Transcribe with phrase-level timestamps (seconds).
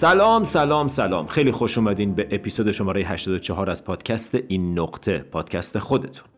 [0.00, 1.26] سلام سلام سلام.
[1.26, 6.28] خیلی خوش اومدین به اپیزود شماره 84 از پادکست این نقطه پادکست خودتون.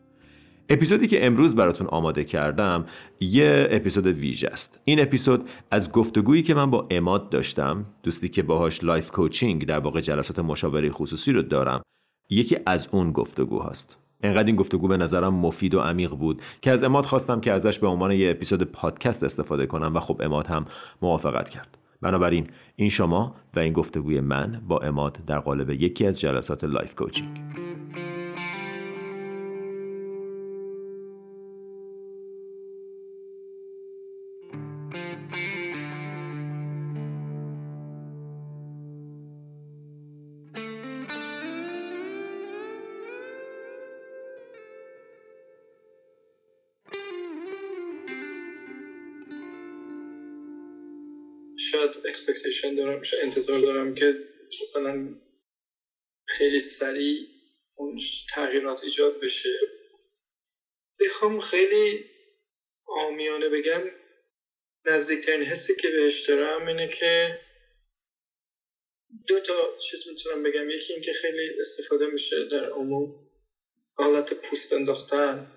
[0.69, 2.85] اپیزودی که امروز براتون آماده کردم
[3.19, 4.79] یه اپیزود ویژه است.
[4.85, 9.79] این اپیزود از گفتگویی که من با عماد داشتم دوستی که باهاش life coaching در
[9.79, 11.81] واقع جلسات مشاوره خصوصی رو دارم
[12.29, 16.71] یکی از اون گفتگو هست انقدر این گفتگو به نظرم مفید و عمیق بود که
[16.71, 20.47] از عماد خواستم که ازش به عنوان یه اپیزود پادکست استفاده کنم و خب عماد
[20.47, 20.65] هم
[21.01, 21.82] موافقت کرد.
[22.03, 26.95] بنابراین این شما و این گفتگوی من با عماد در قالب یکی از جلسات life
[26.95, 27.41] coaching.
[52.83, 54.13] دارم انتظار دارم که
[54.61, 55.15] مثلا
[56.27, 57.27] خیلی سریع
[57.75, 59.59] اون تغییرات ایجاد بشه.
[60.99, 62.05] بخوام خیلی
[62.85, 63.81] آمیانه بگم
[64.85, 67.39] نزدیکترین حسی که بهش دارم اینه که
[69.27, 70.69] دو تا چیز می‌تونم بگم.
[70.69, 73.29] یکی اینکه خیلی استفاده میشه در عموم
[73.97, 75.51] حالت پوست انداختن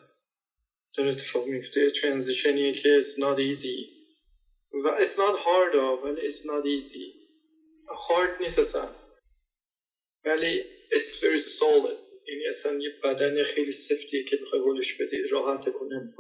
[0.99, 3.96] در اتفاق میفته ترانزیشنیه که it's not easy.
[4.85, 7.07] و it's not hard ولی it's not easy.
[7.89, 8.89] Hard نیست اصلا.
[10.25, 11.97] ولی it's very solid.
[12.29, 16.13] یعنی اصلا یه بدن خیلی سفتیه که بخوای گلش بدی راحت کنه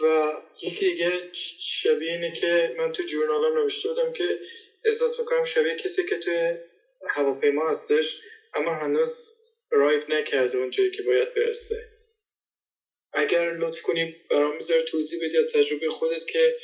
[0.00, 4.40] و یکی دیگه شبیه اینه که من تو جورنالم نوشته بودم که
[4.84, 6.58] احساس می‌کنم شبیه کسی که توی
[7.08, 8.20] هواپیما هستش
[8.54, 9.34] اما هنوز
[9.70, 11.88] رایف نکرده اونجایی که باید برسه.
[13.12, 16.56] اگر لطف کنی برام می‌ذاره توضیح بدی از تجربه خودت که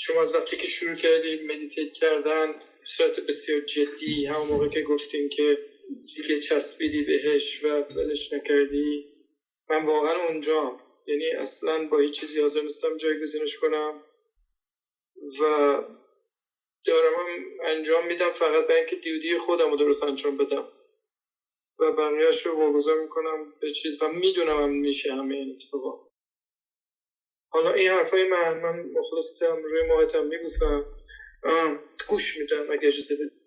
[0.00, 5.28] شما از وقتی که شروع کردید مدیتیت کردن صورت بسیار جدی همون موقع که گفتین
[5.28, 5.58] که
[6.16, 9.04] دیگه چسبیدی بهش و ولش نکردی
[9.70, 10.76] من واقعا اونجا
[11.06, 14.00] یعنی اصلا با هیچ چیزی حاضر نیستم جایگزینش کنم
[15.40, 15.82] و
[16.84, 17.14] دارم
[17.64, 20.66] انجام میدم فقط به اینکه دیودی خودم رو درست انجام بدم.
[21.80, 26.07] و بقیهش رو واگذار می‌کنم به چیز و می‌دونم هم میشه همه این اتفاقا.
[27.48, 30.84] حالا این حرفای من من مخلصتم روی ماهتم میبوسم.
[32.08, 33.38] گوش میدم اگه اجازه بدید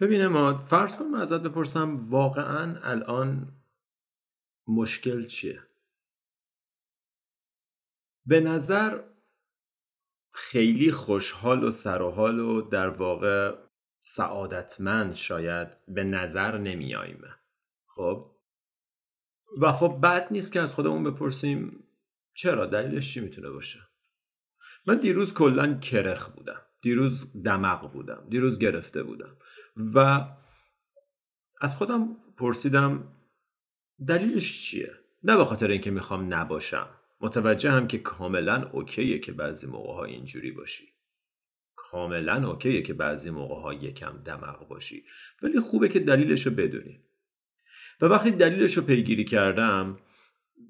[0.00, 3.52] ببینه ما فرض کن ازت بپرسم واقعا الان
[4.68, 5.62] مشکل چیه؟
[8.26, 9.02] به نظر
[10.32, 13.56] خیلی خوشحال و سرحال و در واقع
[14.02, 17.22] سعادتمند شاید به نظر نمیاییم
[18.02, 18.30] خب.
[19.60, 21.84] و خب بد نیست که از خودمون بپرسیم
[22.34, 23.78] چرا؟ دلیلش چی می‌تونه باشه؟
[24.86, 26.62] من دیروز کلا کرخ بودم.
[26.82, 28.26] دیروز دمق بودم.
[28.28, 29.36] دیروز گرفته بودم.
[29.94, 30.26] و
[31.60, 33.12] از خودم پرسیدم
[34.06, 34.92] دلیلش چیه؟
[35.22, 36.88] نه به خاطر اینکه می‌خوام نباشم.
[37.20, 40.88] متوجه هم که کاملا اوکیه که بعضی موقع ها اینجوری باشی.
[41.76, 45.04] کاملا اوکیه که بعضی موقع ها یکم دمق باشی.
[45.42, 47.04] ولی خوبه که دلیلش رو بدونی.
[48.02, 49.96] و وقتی دلیلش رو پیگیری کردم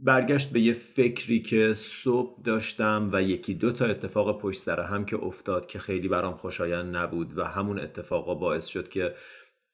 [0.00, 5.04] برگشت به یه فکری که صبح داشتم و یکی دو تا اتفاق پشت سر هم
[5.04, 9.14] که افتاد که خیلی برام خوشایند نبود و همون اتفاقا باعث شد که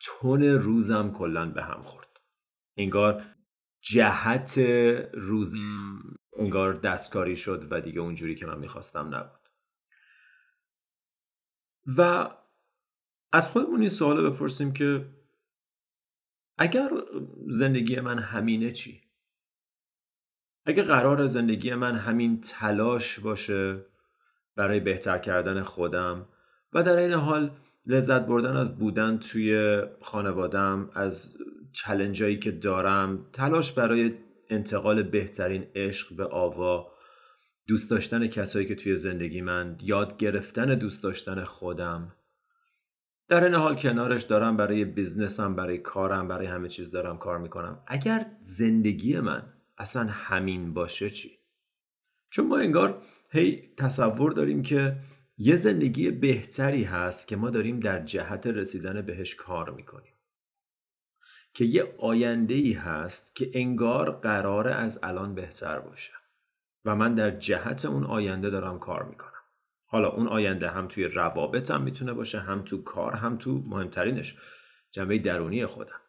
[0.00, 2.08] تون روزم کلا به هم خورد.
[2.76, 3.24] انگار
[3.80, 4.58] جهت
[5.12, 5.98] روزم
[6.38, 9.48] انگار دستکاری شد و دیگه اونجوری که من می‌خواستم نبود.
[11.96, 12.30] و
[13.32, 15.17] از خودمون این سوال بپرسیم که
[16.58, 16.90] اگر
[17.48, 19.00] زندگی من همینه چی؟
[20.66, 23.84] اگه قرار زندگی من همین تلاش باشه
[24.56, 26.26] برای بهتر کردن خودم
[26.72, 27.50] و در این حال
[27.86, 31.36] لذت بردن از بودن توی خانوادم از
[31.72, 34.14] چلنجایی که دارم تلاش برای
[34.50, 36.92] انتقال بهترین عشق به آوا
[37.66, 42.12] دوست داشتن کسایی که توی زندگی من یاد گرفتن دوست داشتن خودم
[43.28, 47.82] در این حال کنارش دارم برای بیزنسم برای کارم برای همه چیز دارم کار می‌کنم.
[47.86, 51.38] اگر زندگی من اصلا همین باشه چی؟
[52.30, 54.96] چون ما انگار هی تصور داریم که
[55.38, 60.12] یه زندگی بهتری هست که ما داریم در جهت رسیدن بهش کار می‌کنیم.
[61.54, 66.12] که یه آینده ای هست که انگار قراره از الان بهتر باشه.
[66.84, 69.37] و من در جهت اون آینده دارم کار می‌کنم.
[69.90, 74.36] حالا اون آینده هم توی روابط هم می‌تونه باشه هم تو کار هم تو مهمترینش.
[74.90, 76.00] جنبه درونی خودم.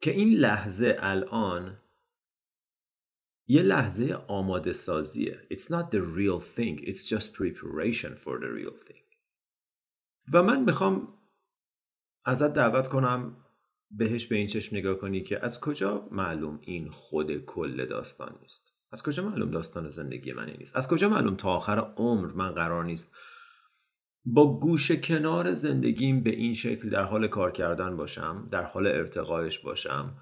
[0.00, 1.82] که این لحظه الان
[3.46, 5.48] یه لحظه آماده سازیه.
[5.52, 9.04] It's not the real thing It's just preparation for the real thing.
[10.32, 11.18] و من می‌خوام
[12.24, 13.46] ازت دعوت کنم
[13.90, 18.69] بهش به این چشم نگاه کنی که از کجا معلوم این خود کل داستان نیست.
[18.92, 22.84] از کجا معلوم داستان زندگی من نیست از کجا معلوم تا آخر عمر من قرار
[22.84, 23.14] نیست
[24.24, 29.58] با گوش کنار زندگیم به این شکل در حال کار کردن باشم در حال ارتقایش
[29.58, 30.16] باشم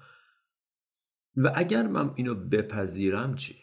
[1.35, 3.55] و اگر من اینو بپذیرم چی؟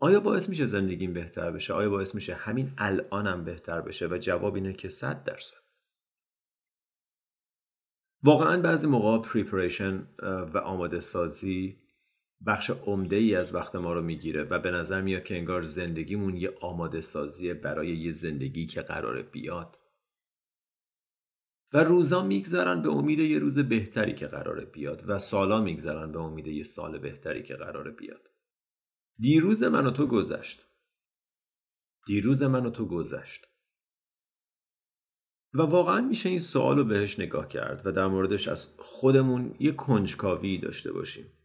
[0.00, 4.54] آیا باعث میشه زندگیم بهتر بشه؟ آیا باعث میشه همین الانم بهتر بشه؟ و جواب
[4.54, 5.62] اینه که صد درصد
[8.22, 10.08] واقعا بعضی موقع پریپریشن
[10.54, 11.81] و آماده سازی
[12.46, 16.36] بخش عمده ای از وقت ما رو می‌گیره و به نظر میاد که انگار زندگیمون
[16.36, 19.78] یه آماده سازی برای یه زندگی که قرار بیاد.
[21.72, 26.20] و روزا میگذرن به امید یه روز بهتری که قراره بیاد و سالا میگذرن به
[26.20, 28.28] امید یه سال بهتری که قراره بیاد.
[29.18, 30.66] دیروز من و تو گذشت.
[32.06, 33.46] دیروز من و تو گذشت.
[35.54, 39.72] و واقعا میشه این سوال رو بهش نگاه کرد و در موردش از خودمون یه
[39.72, 41.41] کنجکاوی داشته باشیم.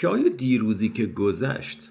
[0.00, 1.90] که آیا دیروزی که گذشت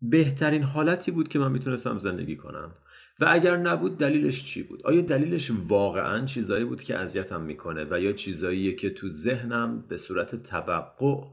[0.00, 2.74] بهترین حالتی بود که من می‌تونستم زندگی کنم
[3.20, 8.00] و اگر نبود دلیلش چی بود؟ آیا دلیلش واقعا چیزایی بود که اذیتم می‌کنه و
[8.00, 11.26] یا چیزاییه که تو ذهنم به صورت توقع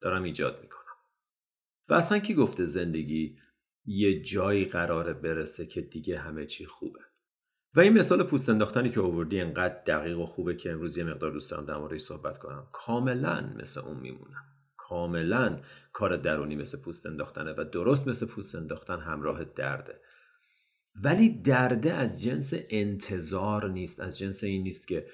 [0.00, 0.96] دارم ایجاد می‌کنم؟
[1.88, 3.38] و اصلا کی گفته زندگی
[3.84, 7.00] یه جایی قراره برسه که دیگه همه چی خوبه؟
[7.74, 11.30] و این مثال پوست انداختنی که آوردی انقدر دقیق و خوبه که امروز یه مقدار
[11.30, 12.66] دوست دارم در صحبت کنم.
[12.72, 14.44] کاملا مثل اون میمونم.
[14.76, 15.60] کاملا
[15.92, 20.00] کار درونی مثل پوست انداختنه و درست مثل پوست انداختن همراه درده.
[20.94, 25.06] ولی درده از جنس انتظار نیست از جنس این نیست که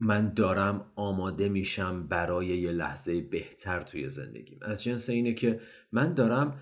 [0.00, 4.58] من دارم آماده میشم برای یه لحظه بهتر توی زندگیم.
[4.62, 5.60] از جنس اینه که
[5.92, 6.60] من دارم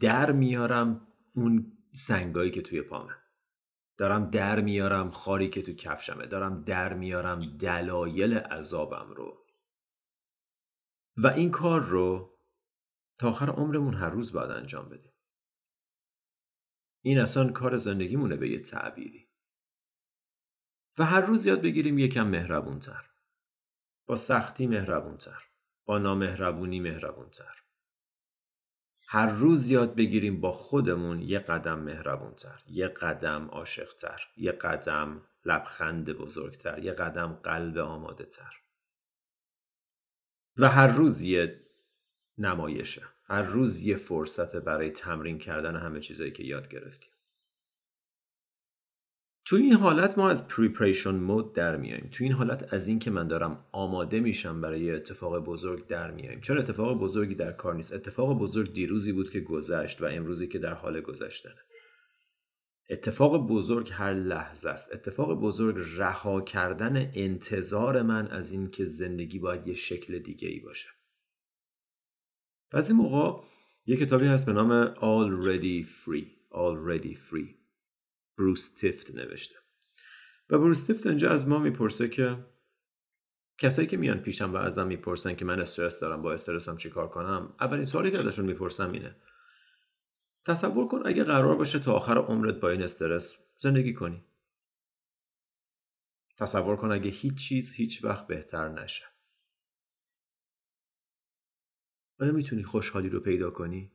[0.00, 3.19] در میارم اون سنگایی که توی پامه
[4.00, 9.46] دارم در میارم خاری که تو کفشمه دارم در میارم دلایل عذابم رو.
[11.16, 12.38] و این کار رو
[13.18, 15.12] تا آخر عمرمون هر روز باید انجام بدیم.
[17.02, 19.28] این اصلا کار زندگیمونه به یه تعبیری.
[20.98, 23.10] و هر روز یاد بگیریم یکم مهربونتر.
[24.06, 25.48] با سختی مهربونتر.
[25.84, 27.59] با نامهربونی مهربونتر.
[29.12, 36.10] هر روز یاد بگیریم با خودمون یه قدم مهربونتر یه قدم عاشقتر یه قدم لبخند
[36.12, 38.56] بزرگتر یه قدم قلب آماده تر
[40.56, 41.60] و هر روز یه
[42.38, 47.10] نمایشه هر روز یه فرصت برای تمرین کردن همه چیزایی که یاد گرفتیم.
[49.50, 52.08] تو این حالت ما از پریپریشن مود در میایم.
[52.12, 56.40] تو این حالت از این که من دارم آماده میشم برای اتفاق بزرگ در میایم.
[56.40, 60.58] چرا اتفاق بزرگی در کار نیست؟ اتفاق بزرگ دیروزی بود که گذشت و امروزی که
[60.58, 61.60] در حال گذشتنه
[62.90, 64.94] اتفاق بزرگ هر لحظه است.
[64.94, 70.60] اتفاق بزرگ رها کردن انتظار من از این که زندگی باید یه شکل دیگه ای
[70.60, 70.88] باشه.
[72.70, 73.42] بعضی موقع
[73.86, 76.26] یه کتابی هست به نام Already Free.
[76.52, 77.59] Already Free.
[78.40, 79.56] بروس تیفت نوشته.
[80.50, 82.46] و بروس تیفت اینجا از ما می‌پرسه که
[83.58, 87.54] کسایی که میان پیشم و ازم می‌پرسن که من استرس دارم با استرسم چیکار کنم؟
[87.60, 89.16] اولین سوالی که ازشون می‌پرسم اینه.
[90.46, 94.24] تصور کن اگه قرار باشه تا آخر عمرت با این استرس زندگی کنی.
[96.36, 99.04] تصور کن اگه هیچ چیز هیچ وقت بهتر نشه.
[102.18, 103.92] آیا می‌تونی خوشحالی رو پیدا کنی؟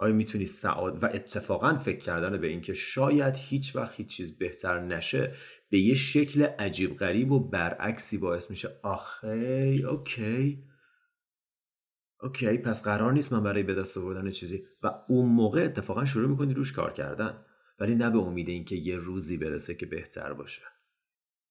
[0.00, 4.80] آیا می‌تونی سعاد و اتفاقا فکر کردن به اینکه شاید هیچ وقت هیچ چیز بهتر
[4.80, 5.34] نشه
[5.70, 10.64] به یه شکل عجیب غریب و برعکسی باعث میشه؟ آخه اوکی.
[12.20, 16.28] اوکی پس قرار نیست من برای به دست آوردن چیزی و اون موقع اتفاقا شروع
[16.28, 17.44] می‌کنی روش کار کردن.
[17.78, 20.62] ولی نه به امید اینکه یه روزی برسه که بهتر باشه.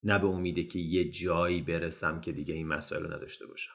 [0.04, 3.74] نه به امیده که یه جایی برسم که دیگه این مسائل رو نداشته باشم.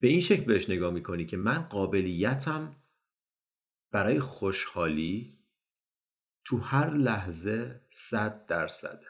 [0.00, 2.76] به این شکل بهش نگاه می‌کنی که من قابلیتم
[3.92, 5.38] برای خوشحالی
[6.44, 9.06] تو هر لحظه صد درصده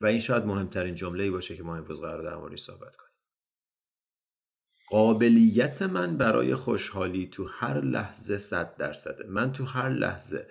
[0.00, 3.12] و این شاید مهمترین جمله باشه که ما امروز قرار در موردش صحبت کنیم.
[4.88, 9.24] قابلیت من برای خوشحالی تو هر لحظه صد درصده.
[9.26, 10.48] من تو هر لحظه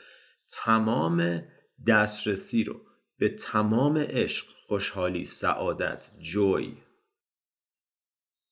[0.50, 1.43] تمام
[1.88, 2.81] دسترسی رو
[3.17, 6.77] به تمام عشق خوشحالی سعادت جوی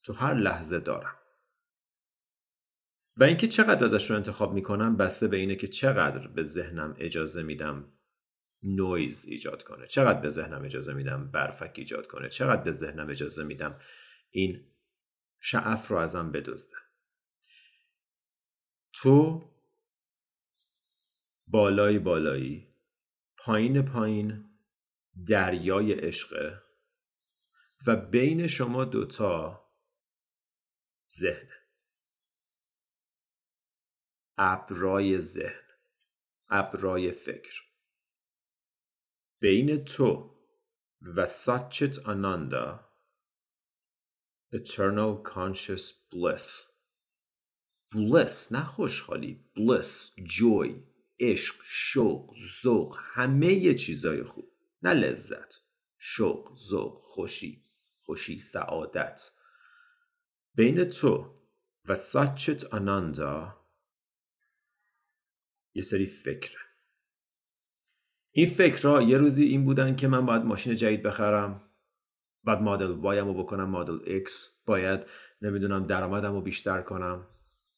[0.03, 1.18] تو هر لحظه دارم.
[3.19, 7.43] و اینکه چقدر ازش رو انتخاب می‌کنم بسته به اینه که چقدر به ذهنم اجازه
[7.43, 7.91] میدم
[8.63, 9.87] نویز ایجاد کنه.
[9.87, 12.29] چقدر به ذهنم اجازه میدم برفک ایجاد کنه.
[12.29, 13.79] چقدر به ذهنم اجازه میدم
[14.29, 14.65] این
[15.39, 16.77] شعف رو ازم بدزده.
[18.93, 19.49] تو
[21.47, 22.67] بالای بالایی
[23.37, 24.45] پایین پایین
[25.27, 26.61] دریای عشقه
[27.87, 29.65] و بین شما دوتا
[31.19, 31.58] ذهن
[34.41, 35.63] ابرای ذهن
[36.49, 37.61] ابرای فکر.
[39.39, 40.35] بین تو
[41.01, 42.89] و ساچت آناندا
[44.53, 46.71] eternal conscious bliss.
[47.91, 50.75] bliss نه خوشحالی bliss joy
[51.19, 54.51] عشق شوق ذوق همه چیزای خوب.
[54.83, 55.55] نه لذت
[55.97, 57.65] شوق ذوق خوشی
[58.01, 59.31] خوشی سعادت.
[60.55, 61.39] بین تو
[61.85, 63.58] و سات چیت آناندا
[65.73, 66.59] یه سری فکره
[68.31, 71.69] این فکرها یه روزی این بودن که من باید ماشین جدید بخرم
[72.43, 74.99] بعد مدل Y ام رو بکنم مدل X باید
[75.41, 77.27] نمی‌دونم درآمدم رو بیشتر کنم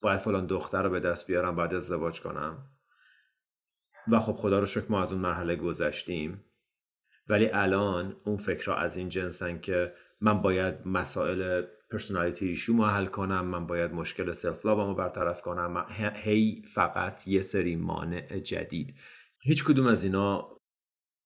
[0.01, 2.67] باید فلان دختر رو به دست بیارم بعد ازدواج کنم.
[4.07, 6.45] و خب خدا رو شکر ما از اون مرحله گذشتیم.
[7.27, 13.45] ولی الان اون فکرها از این جنسن که من باید مسائل personality issue حل کنم
[13.45, 15.86] من باید مشکل self رو برطرف کنم.
[16.15, 18.95] هی فقط یه سری مانع جدید.
[19.41, 20.57] هیچ کدوم از اینا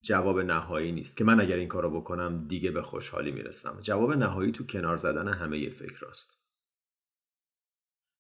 [0.04, 3.80] جواب نهایی نیست که من اگر این کارو بکنم دیگه به خوشحالی می‌رسم.
[3.82, 6.46] جواب نهایی تو کنار زدن همه‌ی فکراست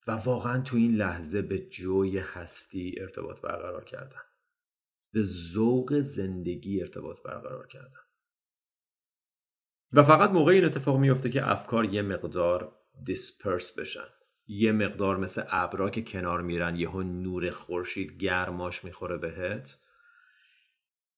[0.07, 4.21] و واقعا تو این لحظه به جوی هستی ارتباط برقرار کردن
[5.13, 8.04] به ذوق زندگی ارتباط برقرار کردن
[9.93, 12.71] و فقط موقع این اتفاق میفته که افکار یه مقدار
[13.03, 14.07] دیسپرس بشن.
[14.47, 19.77] یه مقدار مثل ابرا که کنار میرن یهو نور خورشید گرماش می‌خوره بهت.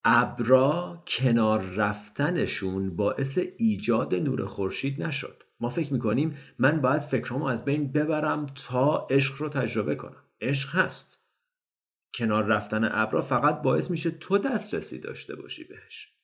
[0.03, 5.43] ابرا کنار رفتنشون باعث ایجاد نور خورشید نشد.
[5.59, 10.23] ما فکر می‌کنیم من باید فکرامو از بین ببرم تا عشق رو تجربه کنم.
[10.41, 11.17] عشق هست.
[12.13, 16.16] کنار رفتن ابرا فقط باعث میشه تو دسترسی داشته باشی بهش.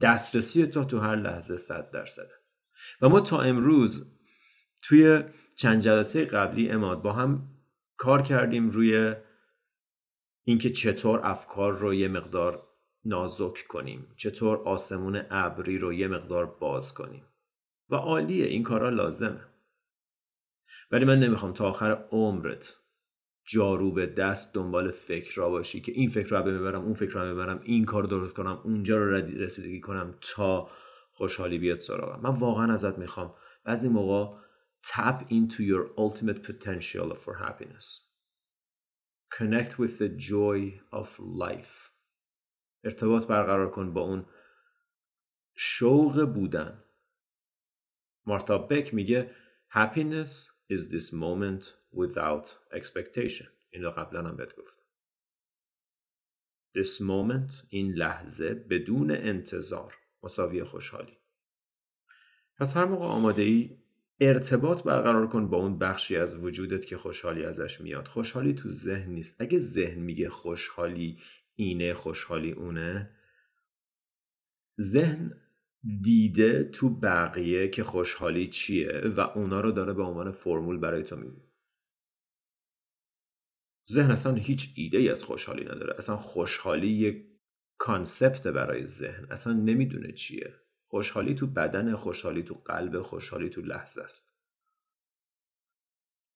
[0.00, 2.34] دسترسی تو تو هر لحظه صد درصده.
[3.00, 4.18] و ما تا امروز
[4.82, 5.24] توی
[5.56, 7.48] چند جلسه قبلی اماد با هم
[7.96, 9.14] کار کردیم روی
[10.44, 12.66] اینکه چطور افکار رو یه مقدار
[13.04, 17.24] نازک کنیم چطور آسمون ابری رو یه مقدار باز کنیم.
[17.88, 19.40] و عالیه این کارا لازمه.
[20.90, 22.76] ولی من نمی‌خوام تا آخر عمرت
[23.44, 27.34] جارو به دست دنبال فکر را باشی که این فکر رو ببرم اون فکر رو
[27.34, 30.70] ببرم این کار درست کنم اونجا رو رسیدگی کنم تا
[31.12, 32.20] خوشحالی بیاد سراغم.
[32.22, 33.34] من واقعا ازت می‌خوام.
[33.64, 34.40] بعضی موقع
[34.86, 37.86] tap into your ultimate potential for happiness.
[39.38, 41.90] Connect with the joy of life.
[42.84, 44.26] ارتباط برقرار کن با اون
[45.56, 46.84] شوق بودن.
[48.26, 49.34] مارتا بک میگه
[49.74, 50.30] happiness
[50.72, 53.46] is this moment without expectation.
[53.70, 54.82] این رو قبلا هم بهت گفتم.
[56.78, 59.94] This moment این لحظه بدون انتظار.
[60.22, 61.18] مساوی خوشحالی.
[62.56, 63.78] پس هر موقع آماده ای
[64.20, 68.08] ارتباط برقرار کن با اون بخشی از وجودت که خوشحالی ازش میاد.
[68.08, 69.40] خوشحالی تو ذهن نیست.
[69.40, 71.18] اگه ذهن میگه خوشحالی
[71.54, 73.10] اینه خوشحالی اونه
[74.80, 75.40] ذهن
[76.02, 81.16] دیده تو بقیه که خوشحالی چیه و اونا رو داره به عنوان فرمول برای تو
[81.16, 81.49] میگه
[83.90, 85.94] ذهن اصلا هیچ ایده ای از خوشحالی نداره.
[85.98, 87.26] اصلا خوشحالی یک
[87.78, 89.26] کانسپت برای ذهن.
[89.30, 90.54] اصلا نمی‌دونه چیه.
[90.86, 94.34] خوشحالی تو بدن خوشحالی تو قلب خوشحالی تو لحظه است.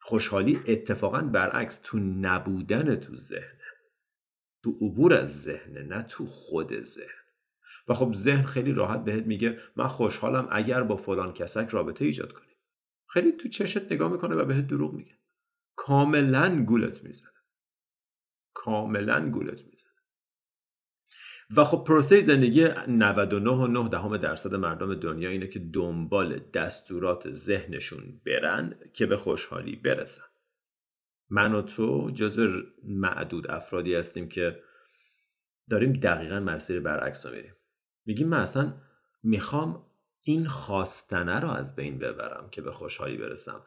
[0.00, 3.64] خوشحالی اتفاقا برعکس تو نبودن تو ذهنه
[4.62, 7.24] تو عبور از ذهنه نه تو خود ذهن.
[7.88, 12.32] و خب ذهن خیلی راحت بهت میگه من خوشحالم اگر با فلان کسک رابطه ایجاد
[12.32, 12.52] کنی.
[13.08, 15.18] خیلی تو چشت نگاه می‌کنه و بهت دروغ میگه.
[15.76, 17.33] کاملا گولت می‌زنه.
[18.54, 19.90] کاملا گولت می‌زنه.
[21.56, 28.74] و خب پروسه زندگی 99 دهم درصد مردم دنیا اینه که دنبال دستورات ذهنشون برن
[28.92, 30.24] که به خوشحالی برسن.
[31.30, 34.60] من و تو جزو معدود افرادی هستیم که
[35.70, 37.54] داریم دقیقا مسیر برعکس رو میریم.
[38.06, 38.74] میگیم من اصلا
[39.22, 39.86] می‌خوام
[40.22, 43.62] این خواستنه رو از بین ببرم که به خوشحالی برسم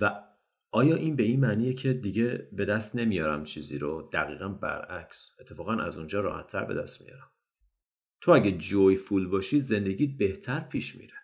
[0.00, 0.22] و
[0.72, 5.36] آیا این به این معنیه که دیگه به دست نمیارم چیزی رو؟ دقیقا برعکس.
[5.40, 7.30] اتفاقا از اونجا راحتتر به دست میارم.
[8.20, 11.14] تو اگه جوی فول باشی زندگیت بهتر پیش میره.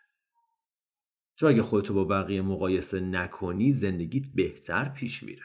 [1.36, 5.42] تو اگه خودتو با بقیه مقایسه نکنی زندگیت بهتر پیش میره.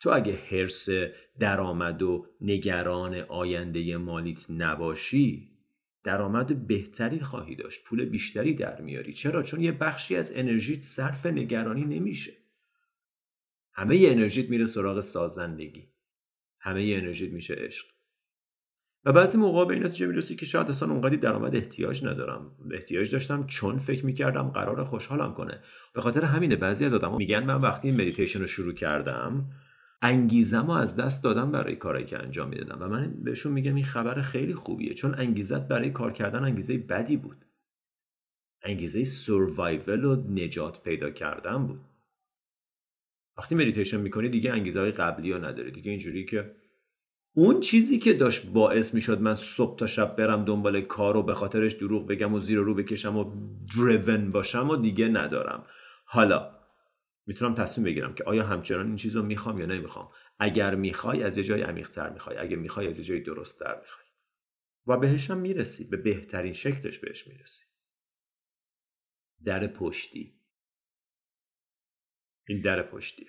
[0.00, 0.88] تو اگه حرس
[1.38, 5.58] درآمد و نگران آینده مالیت نباشی
[6.04, 7.84] درآمد بهتری خواهی داشت.
[7.84, 9.12] پول بیشتری در میاری.
[9.12, 12.37] چرا؟ چون یه بخشی از انرژیت صرف نگرانی نمیشه.
[13.78, 15.88] همه ی انرژیت میره سراغ سازندگی.
[16.60, 17.86] همه ی انرژیت میشه عشق.
[19.04, 22.56] و بعضی موقع به این نتیجه می‌رسی که شاید اصلا اونقدی درآمد احتیاج ندارم.
[22.72, 25.60] احتیاج داشتم چون فکر می‌کردم قرار خوشحالم کنه.
[25.94, 29.50] به خاطر همینه بعضی از آدما میگن من وقتی مدیتیشن رو شروع کردم
[30.02, 32.82] انگیزم رو از دست دادم برای کارایی که انجام می‌دادم.
[32.82, 37.16] و من بهشون میگم این خبر خیلی خوبیه چون انگیزت برای کار کردن انگیزه بدی
[37.16, 37.44] بود.
[38.62, 41.80] انگیزه survival و نجات پیدا کردن بود.
[43.38, 45.70] وقتی مدیتیشن می‌کنی دیگه انگیزه های قبلی ها نداری.
[45.70, 46.56] دیگه اینجوری که
[47.34, 51.34] اون چیزی که داشت باعث می‌شد من صبح تا شب برم دنبال کار و به
[51.34, 53.24] خاطرش دروغ بگم و زیر رو بکشم و
[53.76, 55.66] درون باشم و دیگه ندارم.
[56.04, 56.58] حالا
[57.26, 60.08] می‌تونم تصمیم بگیرم که آیا همچنان این چیز رو می‌خوام یا نمی‌خوام.
[60.38, 62.36] اگر می‌خوای از یه جای عمیقتر می‌خوای.
[62.36, 64.06] اگر می‌خوای از یه جای درستتر می‌خوای.
[64.86, 65.88] و بهش هم می‌رسی.
[65.88, 67.64] به بهترین شکلش بهش می‌رسی.
[69.44, 70.37] در پشتی.
[72.48, 73.26] این در پشتیه.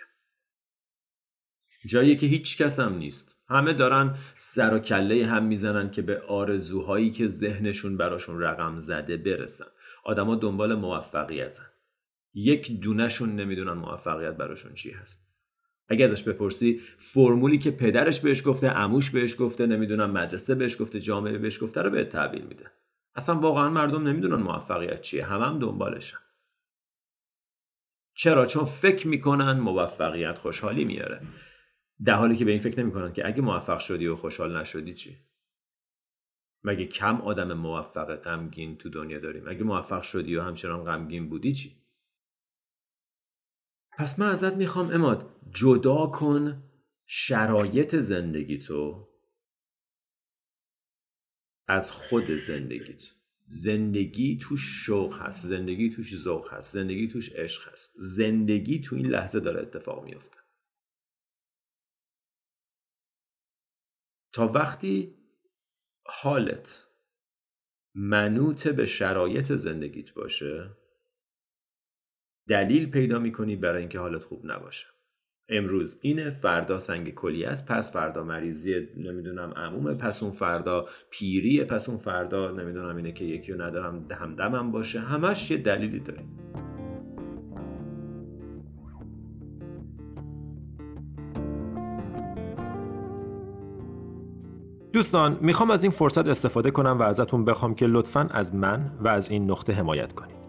[1.89, 3.35] جایی که هیچ کس هم نیست.
[3.49, 9.17] همه دارن سر و کله هم می‌زنن که به آرزوهایی که ذهنشون براشون رقم زده
[9.17, 9.65] برسن.
[10.03, 11.69] آدما دنبال موفقیتن.
[12.33, 15.29] یک دونهشون نمی‌دونن موفقیت براشون چی هست.
[15.87, 20.99] اگه ازش بپرسی فرمولی که پدرش بهش گفته عموش بهش گفته نمی‌دونم مدرسه بهش گفته
[20.99, 22.71] جامعه بهش گفته رو به تحویل میده.
[23.15, 25.25] اصلا واقعا مردم نمی‌دونن موفقیت چیه.
[25.25, 26.17] هم هم دنبالشن.
[28.19, 31.27] چرا؟ چون فکر می‌کنن موفقیت خوشحالی میاره.
[32.05, 35.17] در حالی که به این فکر نمی‌کنن که اگه موفق شدی و خوشحال نشدی چی؟
[36.63, 41.53] مگه کم آدم موفق غمگین تو دنیا داریم؟ اگه موفق شدی و همچنان غمگین بودی
[41.53, 41.85] چی؟
[43.97, 46.63] پس من ازت می‌خوام اماد جدا کن
[47.05, 49.09] شرایط زندگی تو
[51.67, 53.18] از خود زندگیت
[53.51, 57.93] زندگی توش شوق هست زندگی توش ذوق هست زندگی توش عشق هست.
[57.97, 60.37] زندگی تو این لحظه داره اتفاق میفته
[64.33, 65.15] تا وقتی
[66.05, 66.87] حالت
[67.95, 70.77] منوط به شرایط زندگیت باشه
[72.47, 74.87] دلیل پیدا می‌کنی برای اینکه حالت خوب نباشه.
[75.49, 81.63] امروز اینه فردا سنگ کلی است پس فردا مریضی نمی‌دونم عمومه پس اون فردا پیریه
[81.63, 84.99] پس اون فردا نمی‌دونم اینه که یکی رو ندارم همدمم باشه.
[84.99, 86.23] همش یه دلیلی داره.
[94.93, 99.07] دوستان می‌خوام از این فرصت استفاده کنم و ازتون بخوام که لطفا از من و
[99.07, 100.48] از این نقطه حمایت کنید.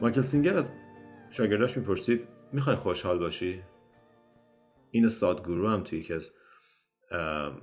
[0.00, 0.72] مایکل سینگر از
[1.30, 3.62] شاگرداش می‌پرسید می‌خوای خوشحال باشی؟
[4.90, 6.32] سادگورو هم توی یکی از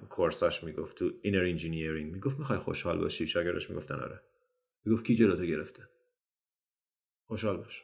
[0.10, 4.22] course هاش می‌گفت تو Inner Engineering می‌گفت می‌خوای خوشحال باشی؟ شاگرداش می‌گفتن آره.
[4.86, 5.84] می‌گفت کی جلوتو گرفته؟
[7.28, 7.84] خوشحال باش.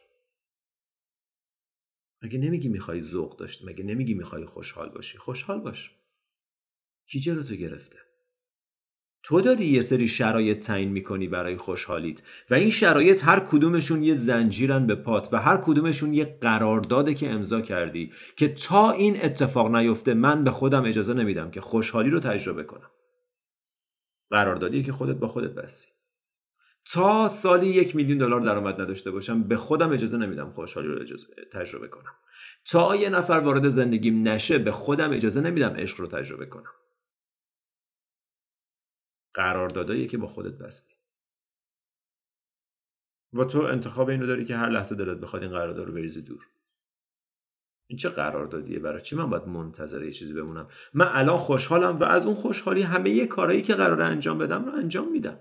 [2.22, 5.96] مگه نمیگی می‌خوای ذوق داشت؟ مگه نمیگی می‌خوای خوشحال باشی؟ خوشحال باش.
[7.06, 7.98] کی جلوتو گرفته؟
[9.22, 14.14] تو داری یه سری شرایط تعیین می‌کنی برای خوشحالیت و این شرایط هر کدومشون یه
[14.14, 19.74] زنجیرن به پات و هر کدومشون یه قرارداده که امضا کردی که تا این اتفاق
[19.76, 22.90] نیفته من به خودم اجازه نمیدم که خوشحالی رو تجربه کنم.
[24.30, 25.88] قراردادی که خودت با خودت بستی.
[26.92, 31.26] تا سالی یک میلیون دلار درآمد نداشته باشم به خودم اجازه نمیدم خوشحالی رو اجازه
[31.52, 32.14] تجربه کنم.
[32.70, 36.72] تا یه نفر وارد زندگیم نشه به خودم اجازه نمیدم عشق رو تجربه کنم.
[39.40, 40.94] قراردادایی که با خودت بستی.
[43.32, 46.44] و تو انتخاب اینو داری که هر لحظه دلت بخواد این قرارداد رو بریزی دور.
[47.86, 52.04] این چه قراردادیه برای چی من باید منتظر یه چیزی بمونم؟ من الان خوشحالم و
[52.04, 55.38] از اون خوشحالی همه یه کارایی که قرار انجام بدم رو انجام میدم.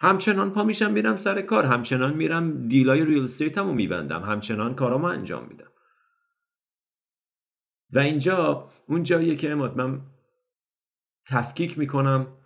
[0.00, 5.06] همچنان پا میشم میرم سر کار همچنان میرم دیلای ریل استیت رو میبندم همچنان کارامو
[5.06, 5.72] انجام میدم.
[7.92, 10.00] و اینجا اون جاییه که اماد من
[11.26, 12.37] تفکیک می‌کنم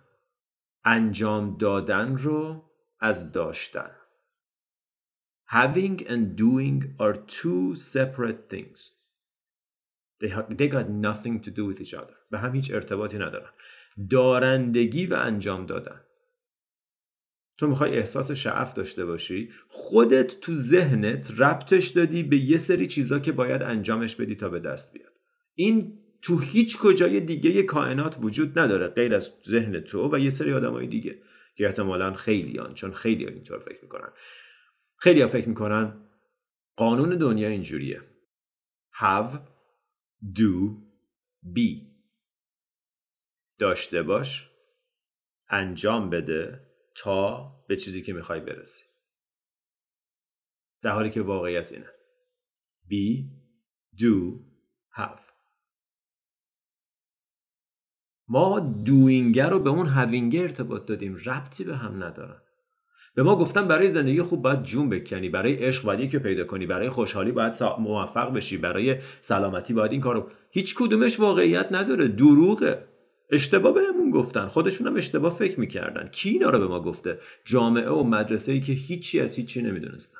[0.85, 2.69] انجام دادن رو
[2.99, 3.91] از داشتن.
[5.51, 8.79] Having and doing are two separate things.
[10.19, 12.15] They, they got nothing to do with each other.
[12.31, 13.49] به هم هیچ ارتباطی ندارن.
[14.09, 16.01] دارندگی و انجام دادن.
[17.57, 23.19] تو می‌خوای احساس شعف داشته باشی خودت تو ذهنت ربطش دادی به یه سری چیزا
[23.19, 25.13] که باید انجامش بدی تا به دست بیاد.
[25.55, 30.53] این تو هیچ کجای دیگه کائنات وجود نداره غیر از ذهن تو و یه سری
[30.53, 31.21] آدمای دیگه
[31.55, 34.09] که احتمالا خیلی آن چون خیلی اینطور فکر می‌کنن.
[34.97, 36.09] خیلی ها فکر می‌کنن
[36.75, 38.01] قانون دنیا اینجوریه.
[39.01, 39.37] Have
[40.35, 40.77] do
[41.55, 41.93] be.
[43.59, 44.49] داشته باش
[45.49, 48.83] انجام بده تا به چیزی که می‌خوای برسی.
[50.81, 51.89] در حالی که واقعیت اینه.
[52.89, 53.23] Be
[53.99, 54.39] do
[54.97, 55.32] have.
[58.27, 62.37] ما دوینگر رو به اون هوینگه ارتباط دادیم ربطی به هم ندارن.
[63.15, 66.65] به ما گفتن برای زندگی خوب باید جون بکنی برای عشق باید یکی پیدا کنی
[66.65, 72.83] برای خوشحالی باید موفق بشی برای سلامتی باید این کارو هیچ کدومش واقعیت نداره دروغه.
[73.31, 76.07] اشتباه بهمون گفتن خودشون هم اشتباه فکر می‌کردن.
[76.07, 80.19] کی اینا رو به ما گفته؟ جامعه و مدرسه ای که هیچی از هیچی نمی‌دونستن.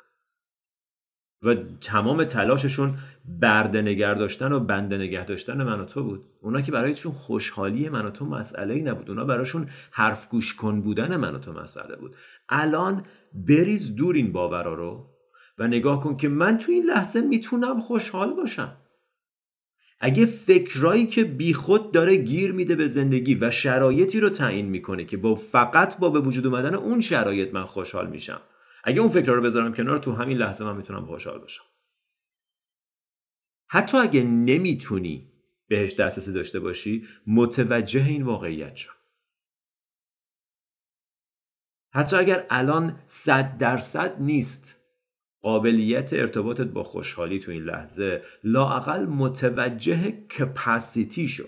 [1.43, 6.23] و تمام تلاششون برده نگه داشتن و بنده نگه داشتن من و تو بود.
[6.41, 9.09] اونا که برایشون خوشحالی من و تو مسئله ای نبود.
[9.09, 12.15] اونا براشون حرف گوش کن بودن من و تو مسئله بود.
[12.49, 13.03] الان
[13.33, 15.05] بریز دور این باورا رو
[15.57, 18.77] و نگاه کن که من تو این لحظه می‌تونم خوشحال باشم.
[19.99, 25.17] اگه فکرایی که بیخود داره گیر میده به زندگی و شرایطی رو تعیین می‌کنه که
[25.17, 28.41] با فقط با به وجود اومدن اون شرایط من خوشحال میشم
[28.83, 31.63] اگه اون فکر رو بذارم کنار تو همین لحظه من می‌تونم خوشحال باشم.
[33.69, 35.31] حتی اگه نمی‌تونی
[35.67, 38.91] بهش دسترسی داشته باشی متوجه این واقعیت شو.
[41.93, 44.79] حتی اگر الان صد درصد نیست
[45.41, 51.45] قابلیت ارتباطت با خوشحالی تو این لحظه لاقل متوجه کپاسیتی شو.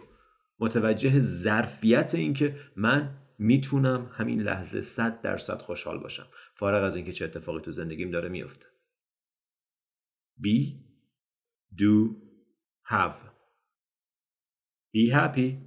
[0.59, 6.27] متوجه ظرفیت اینکه من می‌تونم همین لحظه صد درصد خوشحال باشم.
[6.55, 8.65] فارغ از اینکه چه اتفاقی تو زندگیم داره میفته
[10.45, 10.85] be
[11.75, 12.15] do
[12.89, 13.17] have.
[14.93, 15.59] Be happy.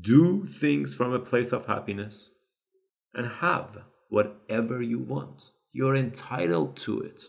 [0.00, 2.30] Do things from a place of happiness
[3.14, 3.70] and have
[4.08, 5.50] whatever you want.
[5.72, 7.22] You're entitled to it.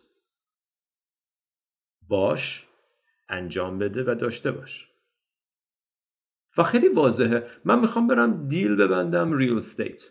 [2.07, 2.67] باش
[3.29, 4.87] انجام بده و داشته باش.
[6.57, 7.47] و خیلی واضحه.
[7.65, 10.03] من می‌خوام برم دیل ببندم ریل استیت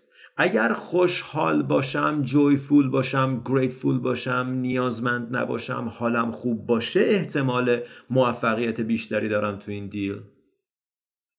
[0.43, 9.29] اگر خوشحال باشم جویفول باشم گریتفول باشم نیازمند نباشم حالم خوب باشه احتمال موفقیت بیشتری
[9.29, 10.21] دارم تو این دیل.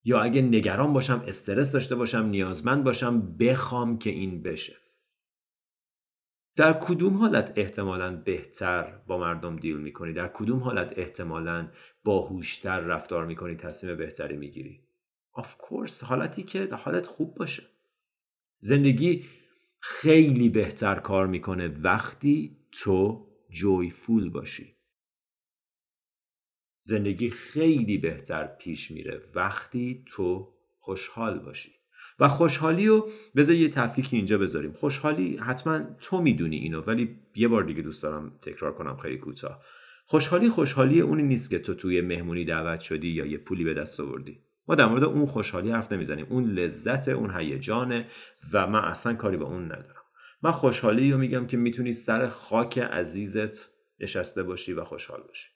[0.03, 4.75] یا اگه نگران باشم استرس داشته باشم نیازمند باشم بخوام که این بشه.
[6.55, 11.67] در کدوم حالت احتمالا بهتر با مردم دیل می‌کنی؟ در کدوم حالت احتمالا
[12.03, 14.79] باهوشتر رفتار می‌کنی تصمیم بهتری می‌گیری؟
[15.37, 17.70] Of course حالتی که حالت خوب باشه.
[18.63, 19.25] زندگی
[19.79, 24.75] خیلی بهتر کار می‌کنه وقتی تو جویفول باشی.
[26.83, 31.71] زندگی خیلی بهتر پیش میره وقتی تو خوشحال باشی.
[32.19, 34.71] و خوشحالی رو بذار یه تفکیکی اینجا بذاریم.
[34.71, 39.63] خوشحالی حتما تو می‌دونی اینو ولی یه بار دیگه دوست دارم تکرار کنم خیلی کوتاه.
[40.05, 43.99] خوشحالی خوشحالی اونی نیست که تو توی مهمونی دعوت شدی یا یه پولی به دست
[43.99, 44.39] آوردی.
[44.67, 46.27] ما در مورد اون خوشحالی حرف نمی‌زنیم.
[46.29, 48.07] اون لذت اون هیجانه
[48.53, 50.03] و من اصلا کاری با اون ندارم.
[50.41, 53.69] من خوشحالی رو میگم که می‌تونی سر خاک عزیزت
[53.99, 55.49] نشسته باشی و خوشحال باشی.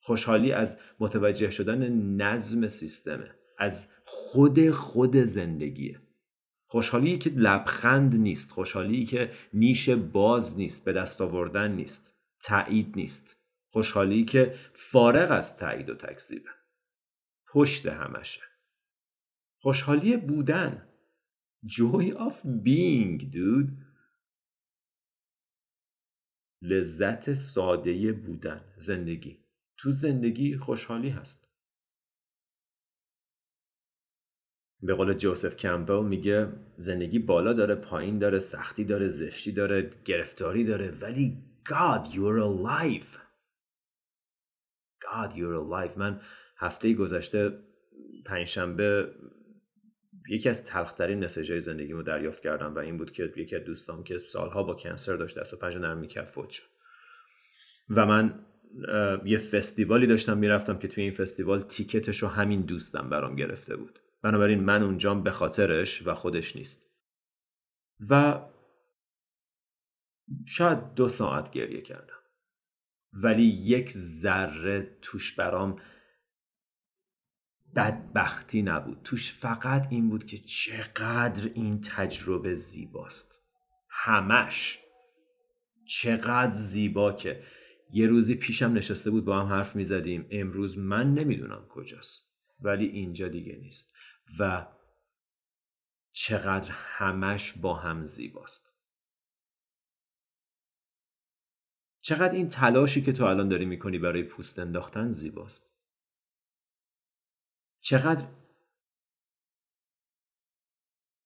[0.00, 3.30] خوشحالی از متوجه شدن نظم سیستمه.
[3.58, 6.00] از خود خود زندگیه.
[6.66, 8.50] خوشحالی که لبخند نیست.
[8.50, 10.84] خوشحالی که نیش باز نیست.
[10.84, 12.14] به دست آوردن نیست.
[12.40, 13.36] تایید نیست.
[13.70, 16.50] خوشحالی که فارغ از تایید و تکذیبه.
[17.54, 18.40] پشت همشه.
[19.60, 20.88] خوشحالی بودن.
[21.66, 23.72] Joy of being dude.
[26.62, 28.74] لذت ساده بودن.
[28.76, 29.44] زندگی.
[29.78, 31.48] تو زندگی خوشحالی هست.
[34.82, 40.64] به قول جوزف کمپل میگه زندگی بالا داره پایین داره سختی داره زشتی داره گرفتاری
[40.64, 43.18] داره ولی God you're alive.
[45.00, 45.98] God you're alive.
[45.98, 46.20] من
[46.56, 47.58] هفته گذشته
[48.26, 49.14] پنجشنبه
[50.28, 54.18] یکی از تلخترین های رو دریافت کردم و این بود که یکی از دوستام که
[54.18, 56.62] سالها با کنسر داشت دست و پنجه نرم می‌کرد فوت شد.
[57.90, 58.46] و من
[59.24, 63.98] یه فستیوالی داشتم می‌رفتم که توی این فستیوال تیکتش رو همین دوستم برام گرفته بود.
[64.22, 66.90] بنابراین من اونجام به خاطرش و خودش نیست.
[68.10, 68.40] و
[70.46, 72.18] شاید دو ساعت گریه کردم.
[73.12, 75.76] ولی یک ذره توش برام
[77.76, 79.00] بدبختی نبود.
[79.04, 83.40] توش فقط این بود که چقدر این تجربه زیباست.
[83.88, 84.80] همش.
[85.86, 87.42] چقدر زیبا که
[87.90, 92.34] یه روزی پیشم نشسته بود با هم حرف می زدیم امروز من نمی‌دونم کجاست.
[92.60, 93.94] ولی اینجا دیگه نیست.
[94.38, 94.66] و
[96.12, 98.74] چقدر همش با هم زیباست.
[102.00, 105.73] چقدر این تلاشی که تو الان داری می‌کنی برای پوست انداختن زیباست.
[107.84, 108.28] چقدر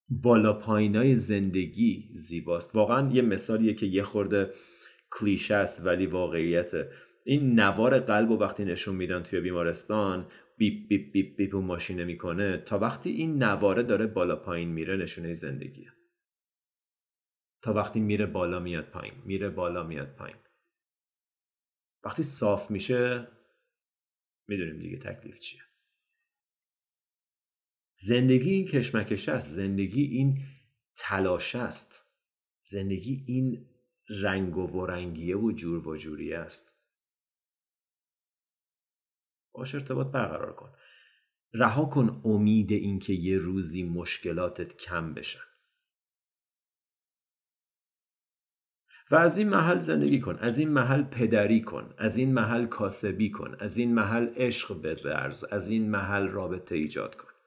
[0.08, 2.74] بالا پایینای زندگی زیباست.
[2.74, 4.54] واقعا یه مثالیه که یه خورده
[5.10, 6.72] کلیشه است ولی واقعیت
[7.24, 12.04] این نوار قلب و وقتی نشون میدن توی بیمارستان بیپ بیپ بیپ بیپ و ماشینه
[12.04, 15.92] می‌کنه تا وقتی این نواره داره بالا پایین میره نشونه زندگیه
[17.62, 20.38] تا وقتی میره بالا میاد پایین میره بالا میاد پایین.
[22.04, 23.28] وقتی صاف میشه
[24.48, 25.67] می‌دونیم دیگه تکلیف چیه.
[28.00, 30.38] زندگی این کشمکش است زندگی این
[30.96, 32.04] تلاش است.
[32.62, 33.66] زندگی این
[34.08, 36.72] رنگ و ورنگیه و جور و جوریه است.
[39.52, 40.72] باش ارتباط برقرار کن.
[41.52, 45.40] رها کن امید اینکه یه روزی مشکلاتت کم بشن.
[49.10, 53.30] و از این محل زندگی کن از این محل پدری کن از این محل کاسبی
[53.30, 57.37] کن از این محل عشق بورز از این محل رابطه ایجاد کن.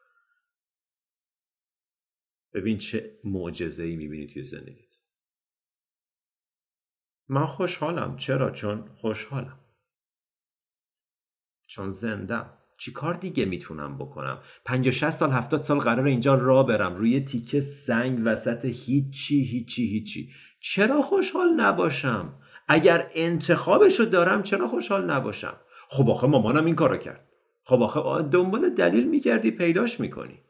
[2.53, 4.91] ببین چه معجزه ای می‌بینی توی زندگیت.
[7.29, 8.17] من خوشحالم.
[8.17, 9.59] چرا؟ چون خوشحالم.
[11.67, 12.57] چون زندم.
[12.77, 16.95] چی کار دیگه می‌تونم بکنم؟ 50 سال 70 سال قرار اینجا را برم.
[16.95, 20.31] روی تیکه سنگ وسط هیچی هیچی هیچی.
[20.59, 22.33] چرا خوشحال نباشم؟
[22.67, 25.57] اگر انتخابشو دارم چرا خوشحال نباشم؟
[25.89, 27.29] خب آخه مامانم این کارو کرد.
[27.63, 30.40] خب آخه دنبال دلیل میگردی پیداش می‌کنی.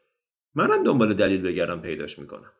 [0.55, 2.53] منم دنبال دلیل بگردم پیداش می‌کنم.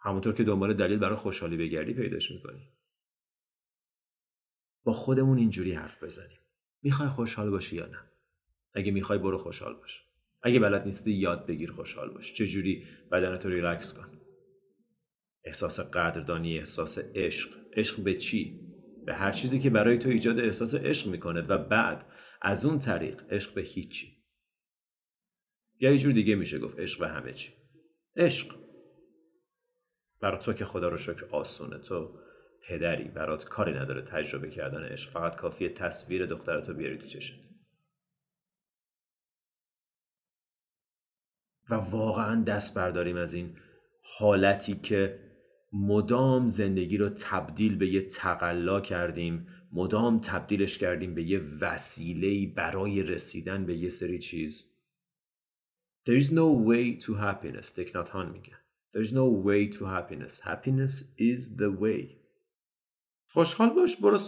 [0.00, 2.72] همونطور که دنبال دلیل برای خوشحالی بگردی پیداش می‌کنی.
[4.84, 6.38] با خودمون اینجوری حرف بزنیم.
[6.82, 7.98] می‌خوای خوشحال باشی یا نه؟
[8.72, 10.04] اگه می‌خوای برو خوشحال باش.
[10.42, 12.34] اگه بلد نیستی یاد بگیر خوشحال باش.
[12.34, 14.20] چجوری؟ بدنتو ریلکس کن.
[15.44, 17.50] احساس قدردانی احساس عشق.
[17.72, 18.60] عشق به چی؟
[19.06, 21.40] به هر چیزی که برای تو ایجاد احساس عشق می‌کنه.
[21.40, 24.17] و بعد از اون طریق عشق به هیچی.
[25.80, 27.52] یا یه جور دیگه میشه گفت عشق به همه چی.
[28.16, 28.54] عشق.
[30.20, 31.78] برای تو که خدا رو شکر آسونه.
[31.78, 32.18] تو
[32.68, 33.08] پدری.
[33.08, 35.10] برات کاری نداره تجربه کردن عشق.
[35.10, 37.34] فقط کافیه تصویر دخترتو بیاری تو چشت.
[41.70, 43.56] و واقعا دست برداریم از این
[44.02, 45.28] حالتی که
[45.72, 53.02] مدام زندگی رو تبدیل به یه تقلا کردیم مدام تبدیلش کردیم به یه وسیله برای
[53.02, 54.77] رسیدن به یه سری چیز.
[56.08, 58.52] There is no way to happiness تکنات هان میگه.
[58.94, 60.40] There is no way to happiness.
[60.40, 62.04] Happiness is the way.
[63.26, 64.18] خوشحال باش برو,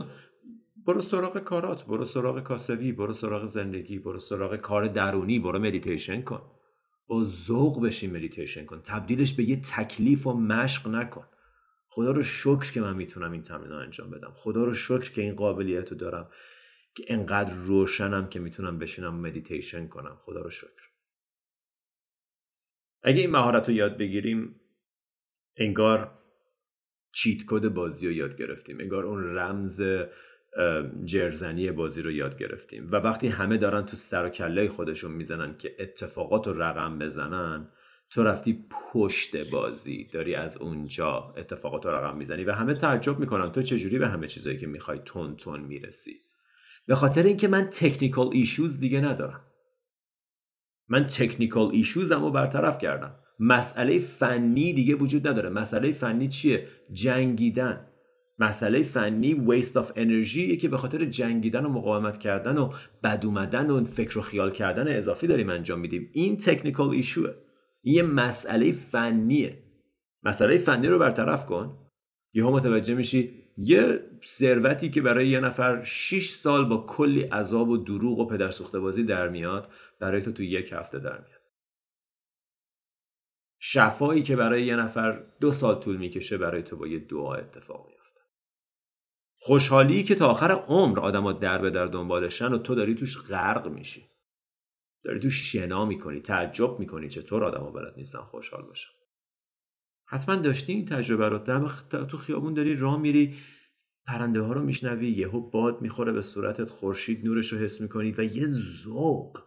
[0.86, 6.22] برو سراغ کارات برو سراغ کاسبی برو سراغ زندگی برو سراغ کار درونی برو مدیتیشن
[6.22, 6.42] کن.
[7.06, 8.80] با ذوق بشین مدیتیشن کن.
[8.84, 11.24] تبدیلش به یه تکلیف و مشق نکن.
[11.88, 14.32] خدا رو شکر که من می‌تونم این تمرین انجام بدم.
[14.36, 16.28] خدا رو شکر که این قابلیت رو دارم.
[16.94, 20.16] که انقدر روشنم که می‌تونم بشینم مدیتیشن کنم.
[20.20, 20.79] خدا رو شکر.
[23.02, 24.60] اگه این مهارت رو یاد بگیریم
[25.56, 26.18] انگار
[27.12, 28.80] cheat code بازی رو یاد گرفتیم.
[28.80, 29.82] انگار اون رمز
[31.04, 32.88] جرزنی بازی رو یاد گرفتیم.
[32.90, 37.68] و وقتی همه دارن تو سر و کله خودشون می‌زنن که اتفاقات رو رقم بزنن
[38.10, 43.52] تو رفتی پشت بازی داری از اونجا اتفاقات رو رقم می‌زنی و همه تعجب می‌کنن
[43.52, 46.20] تو چجوری به همه چیزایی که می‌خوای تند تند می‌رسی.
[46.86, 49.49] به خاطر اینکه من technical issues دیگه ندارم.
[50.90, 53.14] من technical issues رو برطرف کردم.
[53.38, 55.50] مسئله فنی دیگه وجود نداره.
[55.50, 57.86] مسئله فنی چیه؟ جنگیدن.
[58.38, 62.72] مسئله فنی waste of energy که به خاطر جنگیدن و مقاومت کردن و
[63.04, 66.10] بد اومدن و فکر و خیال کردن اضافی داریم انجام میدیم.
[66.12, 67.34] این technical issue ه
[67.82, 69.58] این یه مسئله فنیه.
[70.22, 71.76] مسئله فنی رو برطرف کن.
[72.34, 77.76] یهو متوجه میشی یه ثروتی که برای یه نفر 6 سال با کلی عذاب و
[77.76, 81.40] دروغ و پدر بازی در میاد برای تو تو یک هفته در میاد.
[83.58, 87.86] شفایی که برای یه نفر دو سال طول می‌کشه برای تو با یه دعا اتفاق
[87.88, 88.20] میافته.
[89.36, 93.68] خوشحالی که تا آخر عمر آدما در به در دنبالشن و تو داری توش غرق
[93.68, 94.06] میشی.
[95.04, 98.99] داری توش شنا می‌کنی تعجب می‌کنی چطور آدما بلد نیستن خوشحال باشن.
[100.12, 101.38] حتما داشتی این تجربه رو.
[102.04, 103.34] تو خیابون داری راه میری
[104.06, 108.24] پرنده ها رو میشنوی یهو باد می‌خوره به صورتت خورشید نورش رو حس می‌کنی و
[108.24, 109.42] یه ذوق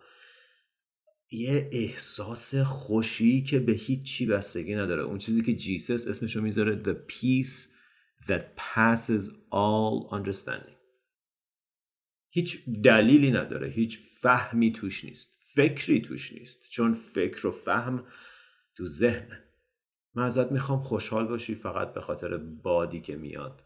[1.31, 5.01] یه احساس خوشی که به هیچ چی بستگی نداره.
[5.03, 7.67] اون چیزی که جیسس اسمشو می‌ذاره the peace
[8.27, 10.77] that passes all understanding.
[12.29, 18.05] هیچ دلیلی نداره هیچ فهمی توش نیست فکری توش نیست چون فکر و فهم
[18.75, 19.43] تو ذهنه.
[20.15, 23.63] من ازت می‌خوام خوشحال باشی فقط به خاطر بادی که میاد.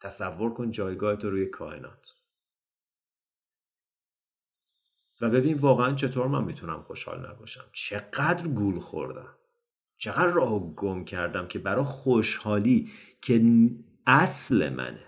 [0.00, 2.14] تصور کن جایگاه تو روی کائنات.
[5.20, 7.64] و ببین واقعا چطور من می‌تونم خوشحال نباشم.
[7.72, 9.34] چقدر گول خوردم.
[9.98, 12.90] چقدر راه گم کردم که برای خوشحالی
[13.22, 13.42] که
[14.06, 15.04] اصل منه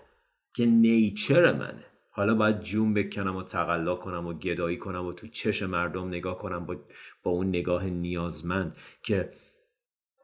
[0.53, 1.85] که نیچر منه.
[2.11, 6.37] حالا باید جون بکنم و تقلا کنم و گدایی کنم و تو چش مردم نگاه
[6.37, 6.75] کنم با,
[7.23, 9.33] با اون نگاه نیازمند که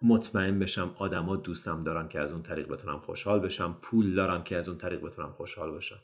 [0.02, 4.58] مطمئن بشم آدما دوستم دارن که از اون طریق بتونم خوشحال بشم پول دارم که
[4.58, 6.00] از اون طریق بتونم خوشحال باشم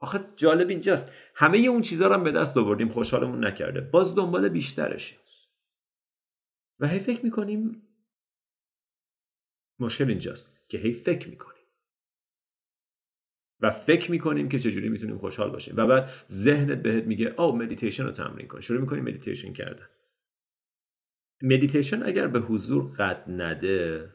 [0.00, 1.12] آخه جالب اینجاست.
[1.34, 3.80] همه اون چیزا رو هم به دست آوردیم خوشحالمون نکرده.
[3.80, 5.16] باز دنبال بیشترشه
[6.80, 7.82] و هی فکر می‌کنیم
[9.78, 11.56] مشکل اینجاست که هی فکر می‌کنیم.
[13.60, 15.74] و فکر می‌کنیم که چجوری می‌تونیم خوشحال باشیم.
[15.76, 18.60] و بعد ذهنت بهت میگه او مدیتیشن رو تمرین کن.
[18.60, 19.88] شروع می‌کنیم مدیتیشن کردن.
[21.42, 24.14] مدیتیشن اگر به حضور قد نده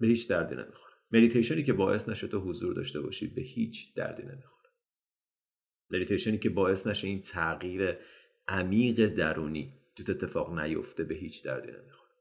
[0.00, 0.94] به هیچ دردی نمی‌خوره.
[1.12, 4.70] مدیتیشنی که باعث نشه تو حضور داشته باشی به هیچ دردی نمی‌خوره.
[5.90, 7.98] مدیتیشنی که باعث نشه این تغییر
[8.48, 12.12] عمیق درونی تو اتفاق نیفته به هیچ دردی نمی‌خوره.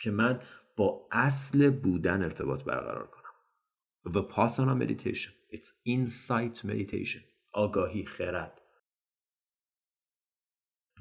[0.00, 0.42] که من
[0.76, 3.20] با اصل بودن ارتباط برقرار کنم.
[4.08, 5.32] Vipassana meditation.
[5.52, 7.22] It's insight meditation.
[7.52, 8.59] آگاهی خرد.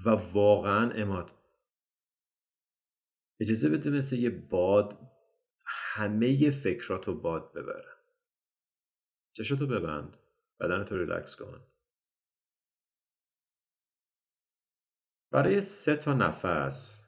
[0.05, 1.31] و واقعا اماد.
[3.39, 4.99] اجازه بده مثل یه باد
[5.65, 7.93] همه فکراتو باد ببره.
[9.33, 10.17] چشاتو ببند
[10.59, 11.65] بدنتو ریلکس کن.
[15.31, 17.05] برای سه تا نفس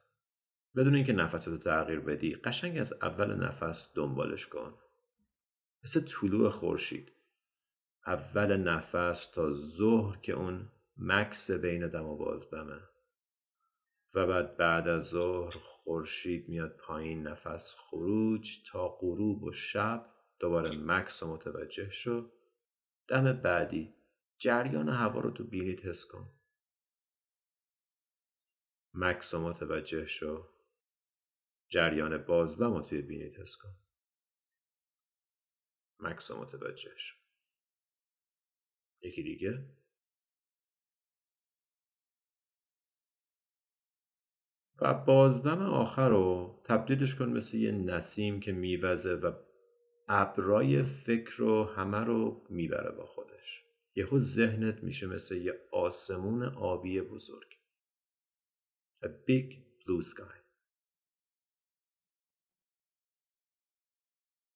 [0.76, 4.78] بدون اینکه نفستو تغییر بدی قشنگ از اول نفس دنبالش کن.
[5.84, 7.12] مثل طلوع خورشید.
[8.08, 10.72] اول نفس تا ظهر که اون
[11.04, 12.82] مکس بین دم و بازدمه.
[14.14, 20.06] و بعد بعد از ظهر خورشید میاد پایین نفس خروج تا غروب و شب
[20.40, 22.32] دوباره مکس و متوجه شو.
[23.08, 23.96] دم بعدی
[24.38, 26.30] جریان هوا رو تو بینیت حس کن.
[28.94, 30.48] مکس و متوجه شو.
[31.70, 33.76] جریان بازدم رو توی بینیت حس کن.
[36.00, 37.16] مکس رو متوجه شو.
[39.02, 39.81] یکی دیگه؟
[44.82, 49.34] و بازدم آخر رو تبدیلش کن مثل یه نسیم که میوزه و
[50.08, 53.64] ابرای فکر رو همه رو می‌بره با خودش.
[53.96, 57.58] یهو ذهنت میشه مثل یه آسمون آبی بزرگ.
[59.04, 60.42] A big blue sky.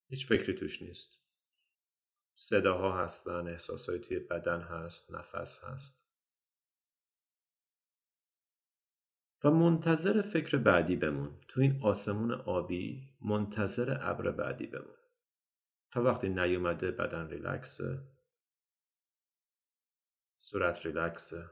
[0.07, 1.19] هیچ فکری توش نیست.
[2.35, 6.04] صداها هستن احساسهای توی بدن هست نفس هست.
[9.43, 11.41] و منتظر فکر بعدی بمون.
[11.47, 14.95] تو این آسمون آبی منتظر ابر بعدی بمون.
[15.91, 18.15] تا وقتی نیومده بدن ریلکسه.
[20.37, 21.49] صورت ریلکسه.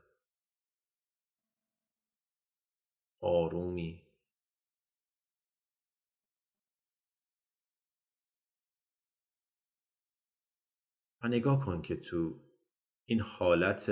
[3.19, 4.03] آرومی.
[11.23, 12.39] و نگاه کن که تو
[13.05, 13.91] این حالت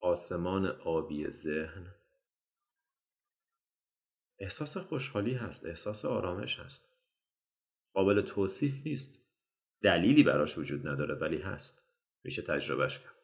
[0.00, 1.95] آسمان آبی ذهن
[4.38, 6.96] احساس خوشحالی هست احساس آرامش هست.
[7.92, 9.26] قابل توصیف نیست.
[9.82, 11.82] دلیلی براش وجود نداره ولی هست.
[12.24, 13.16] میشه تجربهش کرد.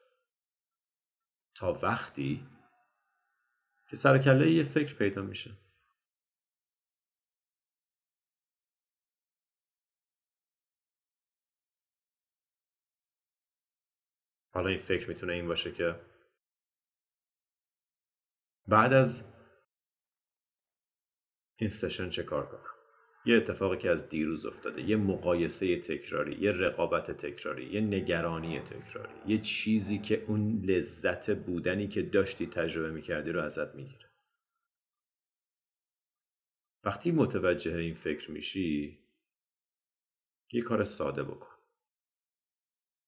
[1.55, 2.47] تا وقتی
[3.89, 5.57] که سرکله یه فکر پیدا میشه.
[14.53, 15.99] حالا این فکر می‌تونه این باشه که
[18.67, 19.32] بعد از
[21.55, 22.73] این سشن چه کار کنم؟
[23.25, 29.13] یه اتفاقی که از دیروز افتاده یه مقایسه تکراری یه رقابت تکراری یه نگرانی تکراری
[29.27, 34.09] یه چیزی که اون لذت بودنی که داشتی تجربه می‌کردی رو ازت می‌گیره.
[36.83, 38.99] وقتی متوجه این فکر میشی
[40.51, 41.55] یه کار ساده بکن.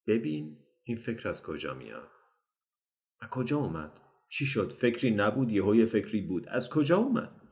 [0.08, 2.12] ببین این فکر از کجا میاد.
[3.20, 6.48] از کجا اومد؟ چی شد؟ فکری نبود؟ یه فکری بود.
[6.48, 7.45] از کجا اومد؟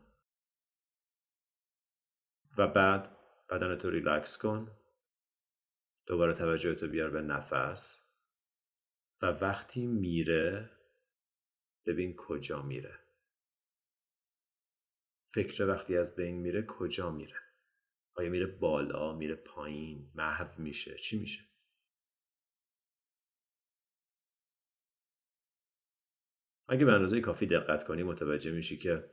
[2.58, 3.18] و بعد
[3.50, 4.72] بدنتو ریلکس کن.
[6.08, 8.10] دوباره توجهتو بیار به نفس.
[9.22, 10.70] و وقتی میره
[11.86, 13.00] ببین کجا میره.
[15.34, 17.40] فکر وقتی از بین میره کجا میره؟
[18.16, 21.42] آیا میره بالا میره پایین محو میشه؟ چی میشه؟
[26.68, 29.12] اگه به اندازه کافی دقت کنی متوجه میشی که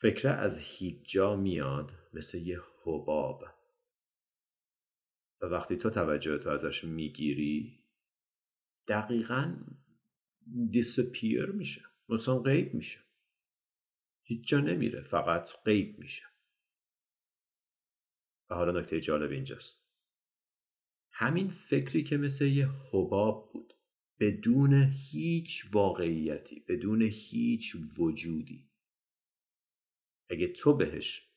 [0.00, 3.44] فکره از هیچ جا میاد مثل یه حباب.
[5.40, 7.84] و وقتی تو توجه تو ازش می‌گیری
[8.88, 9.56] دقیقا
[10.70, 11.84] دیسپیر میشه.
[12.08, 13.00] مثلا غیب میشه.
[14.22, 16.24] هیچ جا نمیره فقط غیب میشه.
[18.50, 19.88] و حالا نکته جالب اینجاست.
[21.10, 23.74] همین فکری که مثل یه حباب بود
[24.20, 28.67] بدون هیچ واقعیتی بدون هیچ وجودی.
[30.30, 31.28] اگه تو بهش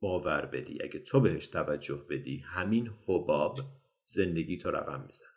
[0.00, 3.60] باور بدی اگه تو بهش توجه بدی همین حباب
[4.04, 5.28] زندگی تو رقم می‌زنه.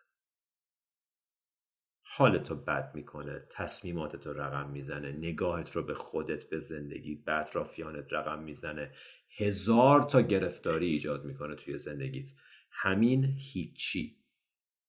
[2.01, 8.13] حالتو بد می‌کنه تصمیماتت رو رقم می‌زنه نگاهت رو به خودت به زندگی به اطرافیانت
[8.13, 8.91] رقم می‌زنه.
[9.37, 12.29] هزار تا گرفتاری ایجاد می‌کنه توی زندگیت.
[12.71, 14.17] همین هیچی.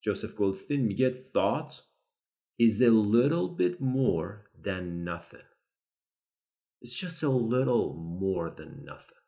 [0.01, 1.72] جوزف گولدستین میگه thought
[2.62, 5.58] is a little bit more than nothing.
[6.83, 9.18] It's just a little more than nothing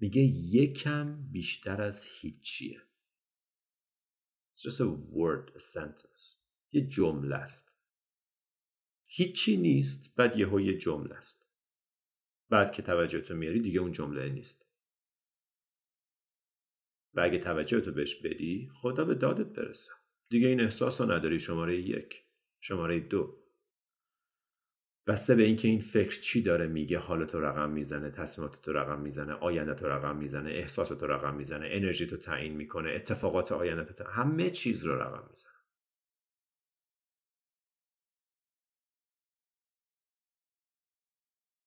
[0.00, 0.22] میگه
[0.52, 2.88] یکم بیشتر از هیچیه
[4.58, 6.48] It's just a word, a sentence.
[6.72, 7.78] یه جمله است.
[9.06, 11.52] هیچی نیست بعد یهو یه جمله است.
[12.50, 14.68] بعد که توجه تو میاری دیگه اون جمله نیست.
[17.14, 19.92] و اگه توجه تو بهش بدی خدا به دادت برسه.
[20.30, 22.24] دیگه این احساس رو نداری شماره یک.
[22.60, 23.47] شماره دو.
[25.08, 29.00] بسته به اینکه این فکر چی داره میگه حالت رو رقم می‌زنه تصمیمات رو رقم
[29.00, 33.92] می‌زنه آینده رو رقم می‌زنه احساسات رو رقم می‌زنه انرژی تو تعیین می‌کنه اتفاقات آینده
[33.92, 35.52] تو همه چیز رو رقم می‌زنه.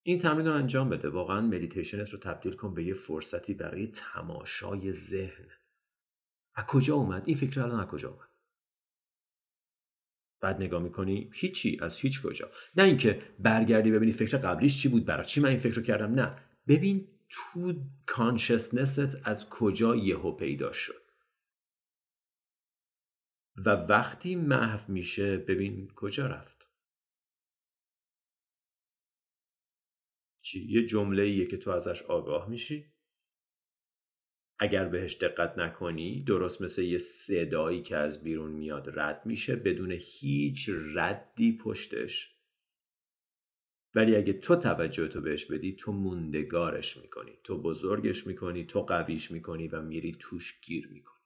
[0.03, 1.09] این تمرین رو انجام بده.
[1.09, 5.47] واقعا مدیتیشنت رو تبدیل کن به یه فرصتی برای تماشای ذهن.
[6.55, 8.30] از کجا اومد؟ این فکر الان از کجا اومد؟
[10.41, 12.51] بعد نگاه می‌کنی هیچی از هیچ کجا.
[12.75, 16.13] نه اینکه برگردی ببینی فکر قبلیش چی بود برای چی من این فکر رو کردم
[16.13, 16.37] نه.
[16.67, 17.73] ببین تو
[18.05, 21.01] کانشسنست از کجا یهو پیدا شد.
[23.65, 26.67] و وقتی محو میشه ببین کجا رفت.
[30.41, 32.90] چی؟ یه جمله که تو ازش آگاه میشی.
[34.64, 39.91] اگر بهش دقت نکنی درست مثل یه صدایی که از بیرون میاد رد میشه بدون
[39.91, 42.36] هیچ ردی پشتش
[43.95, 49.32] ولی اگه تو توجه تو بهش بدی تو موندگارش می‌کنی تو بزرگش می‌کنی تو قویش
[49.32, 51.22] می‌کنی و میری توش گیر می‌کنی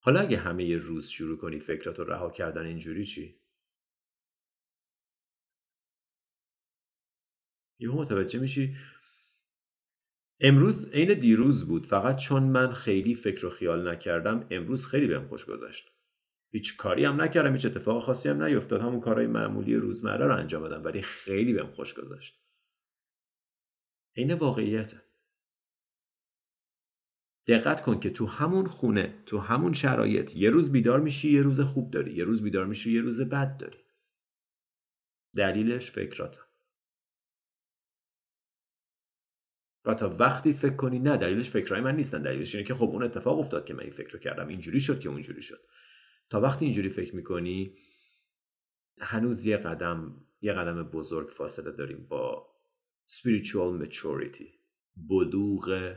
[0.00, 3.40] حالا اگه همه یه روز شروع کنی فکراتو رها کردن اینجوری چی؟
[7.78, 8.76] یه متوجه میشی
[10.40, 11.86] امروز عین دیروز بود.
[11.86, 15.92] فقط چون من خیلی فکر و خیال نکردم امروز خیلی بهم خوش گذشت.
[16.50, 18.80] هیچ کاری هم نکردم هیچ اتفاق خاصی هم نیفتاد.
[18.80, 22.40] همون کارهای معمولی روزمره رو انجام دادم ولی خیلی بهم خوش گذشت.
[24.16, 25.02] عین واقعیته
[27.46, 31.60] دقت کن که تو همون خونه تو همون شرایط یه روز بیدار میشی یه روز
[31.60, 32.14] خوب داری.
[32.14, 33.78] یه روز بیدار میشی یه روز بد داری.
[35.36, 36.47] دلیلش فکراتم
[39.84, 42.22] و تا وقتی فکر کنی نه دلیلش فکرهای من نیستن.
[42.22, 44.48] دلیلش اینه که خب اون اتفاق افتاد که من این فکر رو کردم.
[44.48, 45.60] اینجوری شد که اونجوری شد.
[46.30, 47.76] تا وقتی اینجوری فکر می‌کنی
[49.00, 52.48] هنوز یه قدم یه قدم بزرگ فاصله داریم با
[53.10, 54.46] spiritual maturity
[54.96, 55.94] بلوغ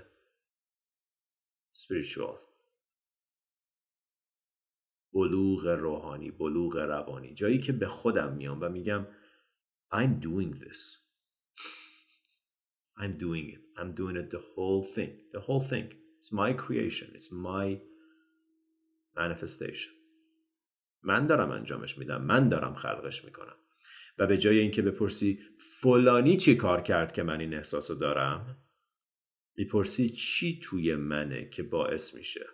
[1.73, 2.37] spiritual.
[5.13, 7.33] بلوغ روحانی بلوغ روانی.
[7.33, 9.07] جایی که به خودم میام و میگم
[9.93, 11.00] I'm doing this.
[13.01, 13.61] I'm doing it.
[13.79, 15.13] I'm doing it the whole thing.
[15.35, 15.87] The whole thing.
[16.19, 17.07] It's my creation.
[17.17, 17.65] It's my
[19.15, 19.91] manifestation.
[21.03, 22.21] من دارم انجامش میدم.
[22.21, 23.55] من دارم خلقش می‌کنم.
[24.17, 25.39] و به جای اینکه بپرسی
[25.81, 28.57] فلانی چی کار کرد که من این احساس رو دارم
[29.57, 32.45] می‌پرسی چی توی منه که باعث میشه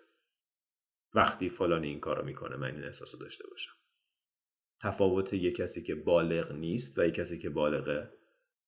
[1.13, 3.71] وقتی فلانی این کارو می‌کنه من این احساس داشته باشم
[4.81, 8.13] تفاوت یک کسی که بالغ نیست و یک کسی که بالغه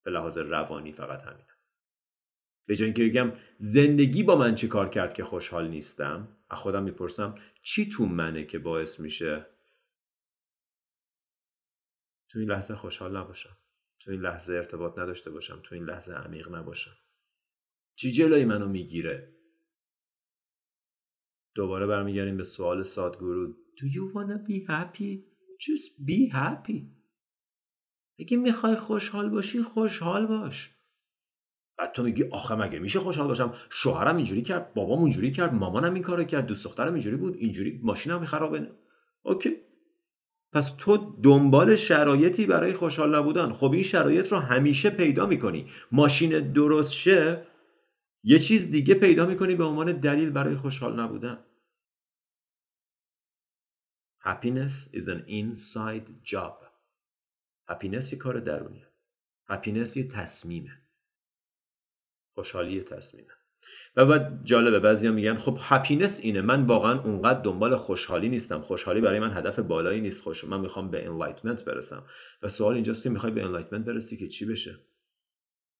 [0.03, 1.48] به لحاظ روانی فقط همینه
[2.69, 6.83] به جای اینکه بگم زندگی با من چی کار کرد که خوشحال نیستم از خودم
[6.83, 9.45] می‌پرسم چی تو منه که باعث میشه
[12.29, 13.57] تو این لحظه خوشحال نباشم
[13.99, 16.97] تو این لحظه ارتباط نداشته باشم تو این لحظه عمیق نباشم.
[17.95, 19.35] چی جلوی منو می‌گیره؟
[21.55, 25.23] دوباره برمیگردیم به سوال سادگورو Do you wanna be happy?
[25.59, 26.81] Just be happy.
[28.19, 30.78] اگه می‌خوای خوشحال باشی خوشحال باش.
[31.79, 35.93] بعد تو میگی آخه مگه میشه خوشحال باشم؟ شوهرم اینجوری کرد بابام اونجوری کرد مامانم
[35.93, 38.71] این کارو کرد دوست دخترم اینجوری بود اینجوری ماشینم خرابه
[39.23, 39.57] اوکی.
[40.51, 43.53] پس تو دنبال شرایطی برای خوشحال نبودن.
[43.53, 45.69] خب این شرایط رو همیشه پیدا می‌کنی.
[45.91, 47.47] ماشین درست شه
[48.23, 51.37] یه چیز دیگه پیدا می‌کنی به عنوان دلیل برای خوشحال نبودن.
[54.25, 56.55] Happiness is an inside job.
[57.69, 58.87] Happiness یه کار درونیه.
[59.51, 60.78] Happiness یه تصمیمه.
[62.39, 63.33] خوشحالی تصمیمه.
[63.95, 66.41] و بعد جالبه بعضیا میگن خب happiness اینه.
[66.41, 68.61] من واقعا اونقدر دنبال خوشحالی نیستم.
[68.61, 70.23] خوشحالی برای من هدف بالایی نیست.
[70.23, 72.05] خوش من می‌خوام به enlightenment برسم.
[72.41, 74.79] و سوال اینجاست که می‌خوای به enlightenment برسی که چی بشه؟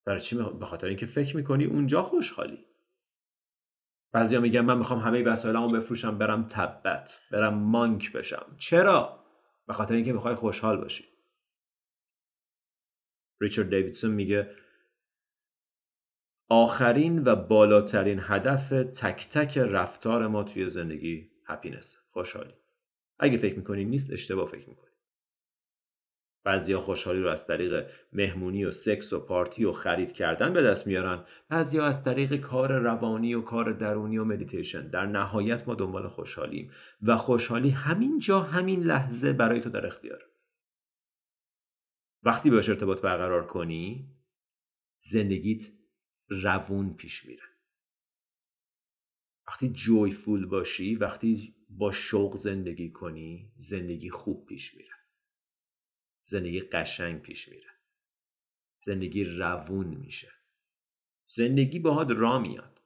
[0.05, 2.65] برای چی به خاطر اینکه فکر می‌کنی اونجا خوشحالی.
[4.11, 8.55] بعضیا میگن من می‌خوام همه وسایلمو بفروشم برم تبت برم مانک بشم.
[8.57, 9.25] چرا؟
[9.67, 11.05] به خاطر اینکه می‌خوای خوشحال باشی.
[13.41, 14.55] ریچارد دیویدسون میگه
[16.49, 22.53] آخرین و بالاترین هدف تک تک رفتار ما توی زندگی هپینس خوشحالی.
[23.19, 24.89] اگه فکر می‌کنی نیست اشتباه فکر می‌کنی.
[26.43, 30.87] بعضیا خوشحالی رو از طریق مهمونی و سکس و پارتی و خرید کردن به دست
[30.87, 31.25] میارن.
[31.49, 36.71] بعضیا از طریق کار روانی و کار درونی و مدیتیشن در نهایت ما دنبال خوشحالیم.
[37.01, 40.25] و خوشحالی همین جا همین لحظه برای تو در اختیار.
[42.23, 44.15] وقتی باش ارتباط برقرار کنی
[44.99, 45.78] زندگیت
[46.29, 47.43] روون پیش میره
[49.47, 54.93] وقتی joyful باشی وقتی با شوق زندگی کنی زندگی خوب پیش میره
[56.23, 57.69] زندگی قشنگ پیش میره
[58.81, 60.31] زندگی روون میشه.
[61.27, 62.81] زندگی باهات را میاد.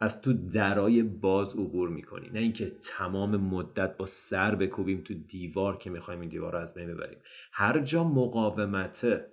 [0.00, 2.28] از تو درای باز عبور می‌کنی.
[2.28, 6.74] نه اینکه تمام مدت با سر بکوبیم تو دیوار که می‌خوایم این دیوار رو از
[6.74, 7.18] بین ببریم.
[7.52, 9.32] هر جا مقاومته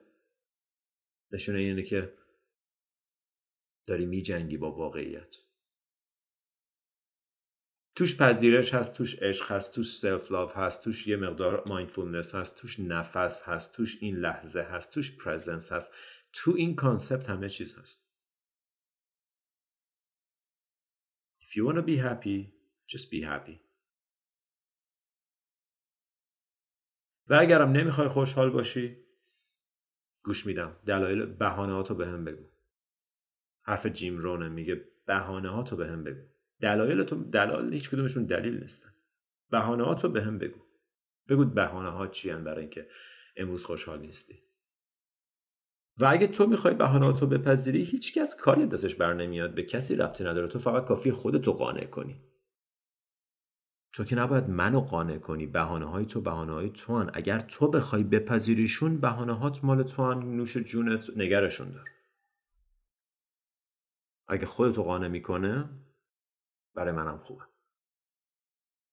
[1.31, 2.17] نشونه اینه که
[3.87, 5.35] داری میجنگی با واقعیت.
[7.95, 12.57] توش پذیرش هست توش عشق هست توش self love هست توش یه مقدار mindfulness هست
[12.57, 15.95] توش نفس هست توش این لحظه هست توش presence هست.
[16.33, 18.21] تو این concept همه چیز هست.
[21.41, 22.51] If you want be happy,
[22.87, 23.59] just be happy.
[27.27, 29.06] و اگرم نمی‌خوای خوشحال باشی
[30.27, 30.75] گوش میدم.
[30.85, 32.43] دلایل بهانه ها تو بهم بگو.
[33.61, 36.21] حرف جیم رونه میگه بهانه ها تو به هم بگو.
[36.61, 38.89] دلایل تو دلایل هیچ کدومشون دلیل نیستن.
[39.49, 40.59] بهانه ها تو به هم بگو.
[41.29, 42.87] بگو بهانه ها چی برای اینکه
[43.37, 44.43] امروز خوشحال نیستی.
[45.99, 49.55] و اگه تو می‌خوای بهانه تو بپذیری هیچکس کاری دستش بر نمیاد.
[49.55, 50.47] به کسی ربطی نداره.
[50.47, 52.21] تو فقط کافی خودتو قانع کنی.
[53.97, 57.11] تو که نباید منو قانع کنی بهانه های تو بهانه های تو هن.
[57.13, 60.35] اگر تو بخوای بپذیریشون بهانه هات مال تو هن.
[60.35, 61.89] نوش جونت نگرشون دار.
[64.27, 65.69] اگه خودتو قانع می‌کنه
[66.75, 67.43] برای منم خوبه.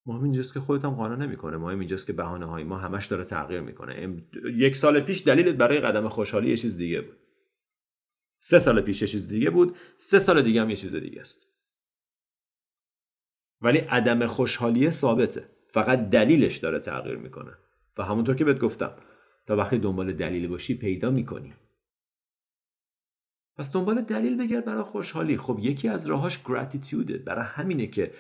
[0.07, 1.57] مهم اینجاست که خودت هم قانع نمی‌کنه.
[1.57, 4.25] مهم اینجاست که بهانه های ما همش داره تغییر می‌کنه.
[4.45, 7.17] یک سال پیش دلیلت برای قدم خوشحالی یه چیز دیگه بود.
[8.39, 9.77] سه سال پیش یه چیز دیگه بود.
[9.97, 11.54] سه سال دیگه هم یه چیز دیگه است.
[13.65, 15.49] ولی عدم خوشحالی ثابته.
[15.69, 17.53] فقط دلیلش داره تغییر می‌کنه.
[17.99, 18.93] و همونطور که بهت گفتم
[19.47, 21.55] تا وقتی دنبال دلیل باشی پیدا می‌کنی.
[23.57, 25.37] پس دنبال دلیل بگرد برای خوشحالی.
[25.37, 28.11] خب یکی از راهاش گراتیتیوده برای همینه که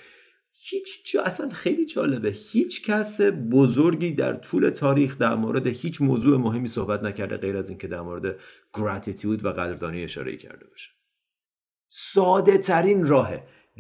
[0.53, 2.29] هیچ جا اصلا خیلی جالبه.
[2.53, 3.21] هیچ کس
[3.53, 8.01] بزرگی در طول تاریخ در مورد هیچ موضوع مهمی صحبت نکرده غیر از اینکه در
[8.01, 8.37] مورد
[8.75, 10.91] گراتیتیود و قدردانی اشاره کرده باشه.
[11.89, 13.31] ساده ترین راه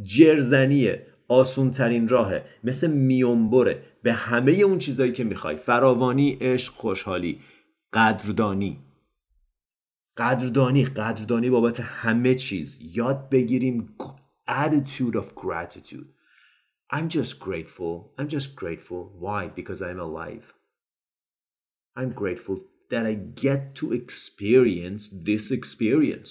[0.02, 1.13] جرزنیه.
[1.28, 2.44] آسون ترین راهه.
[2.64, 3.82] مثل میونبره.
[4.02, 5.56] به همه اون چیزایی که می‌خوای.
[5.56, 7.40] فراوانی عشق خوشحالی.
[7.92, 8.78] قدردانی.
[10.16, 10.84] قدردانی.
[10.84, 12.78] قدردانی بابت همه چیز.
[12.82, 13.96] یاد بگیریم
[14.48, 16.08] attitude of gratitude.
[16.92, 18.12] I'm just grateful.
[18.18, 19.02] I'm just grateful.
[19.24, 19.48] Why?
[19.48, 20.46] Because I'm alive.
[21.96, 22.56] I'm grateful
[22.90, 26.30] that I get to experience this experience.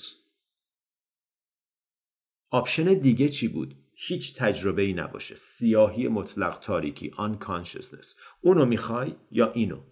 [2.49, 5.35] آپشن دیگه چی بود؟ هیچ تجربه ای نباشه.
[5.35, 8.19] سیاهی مطلق تاریکی unconsciousness.
[8.41, 9.83] اونو می‌خوای یا اینو؟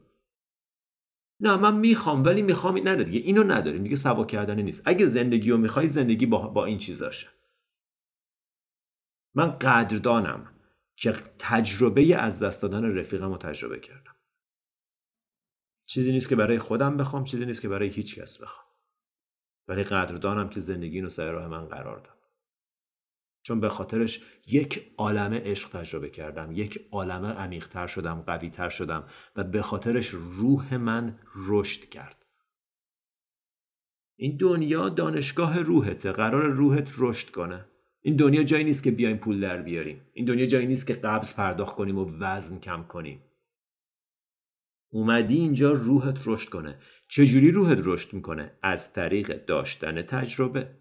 [1.39, 3.19] نه من می‌خوام ولی می‌خوام نه دیگه.
[3.19, 4.83] اینو نداریم دیگه سوا کردن نیست.
[4.85, 7.27] اگه زندگی رو می‌خوای زندگی با, با این چیزاشه
[9.35, 10.53] من قدردانم
[10.95, 14.15] که تجربه از دست دادن رفیقم رو تجربه کردم.
[15.85, 18.67] چیزی نیست که برای خودم بخوام چیزی نیست که برای هیچ کس بخوام.
[19.67, 22.20] ولی قدردانم که زندگی رو سر راه من قرار داد.
[23.43, 29.43] چون به خاطرش یک عالم عشق تجربه کردم یک عالم عمیقتر شدم قویتر شدم و
[29.43, 32.25] به خاطرش روح من رشد کرد.
[34.15, 37.65] این دنیا دانشگاه روحته قرار روحت رشد کنه.
[38.01, 40.01] این دنیا جایی نیست که بیایم پول در بیاریم.
[40.13, 43.23] این دنیا جایی نیست که قبض پرداخت کنیم و وزن کم کنیم.
[44.89, 46.79] اومدی اینجا روحت رشد کنه.
[47.09, 50.77] چجوری روحت رشد می‌کنه؟ از طریق داشتن تجربه.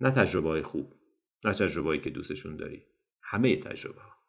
[0.00, 0.99] نه تجربه های خوب.
[1.44, 2.82] نه تجربه که دوستشون داری.
[3.22, 4.20] همه تجربه ها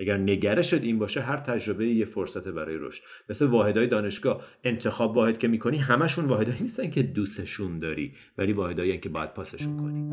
[0.00, 3.02] اگر نگرشت این باشه هر تجربه یه فرصت برای رشد.
[3.28, 9.00] مثل واحدهای دانشگاه انتخاب واحد که می‌کنی همشون واحدهایی نیستن که دوستشون داری ولی واحدهایی
[9.00, 10.10] که باید پاسشون کنی.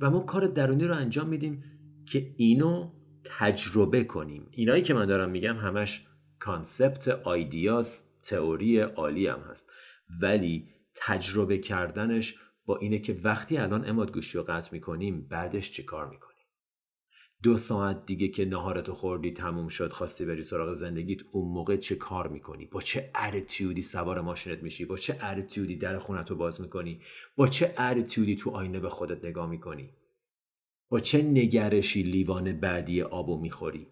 [0.00, 1.64] و ما کار درونی رو انجام میدیم
[2.06, 2.97] که اینو
[3.38, 4.48] تجربه کنیم.
[4.50, 6.06] اینایی که من دارم میگم همش
[6.38, 9.70] concept ideas تئوری عالی هم هست.
[10.20, 12.34] ولی تجربه کردنش
[12.66, 16.28] با اینه که وقتی الان اماد گوشی رو قطع می‌کنیم بعدش چه کار می‌کنیم؟
[17.42, 21.96] دو ساعت دیگه که نهارتو خوردی تموم شد خواستی بری سراغ زندگیت اون موقع چه
[21.96, 26.36] کار می‌کنی؟ با چه attitude ی سوار ماشینت میشی؟ با چه attitude ی در خونتو
[26.36, 27.00] باز می‌کنی؟
[27.36, 29.90] با چه ارتیودی تو آینه به خودت نگاه می‌کنی؟
[30.90, 33.86] با چه نگرشی لیوان بعدی آبو می‌خوری؟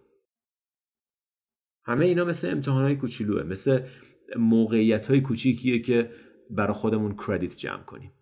[1.84, 3.88] همه اینا مثل امتحانهای کوچولوه مثل
[4.36, 6.11] موقعیت های کوچیکیه که
[6.51, 8.12] برای خودمون کردیت جمع کنیم.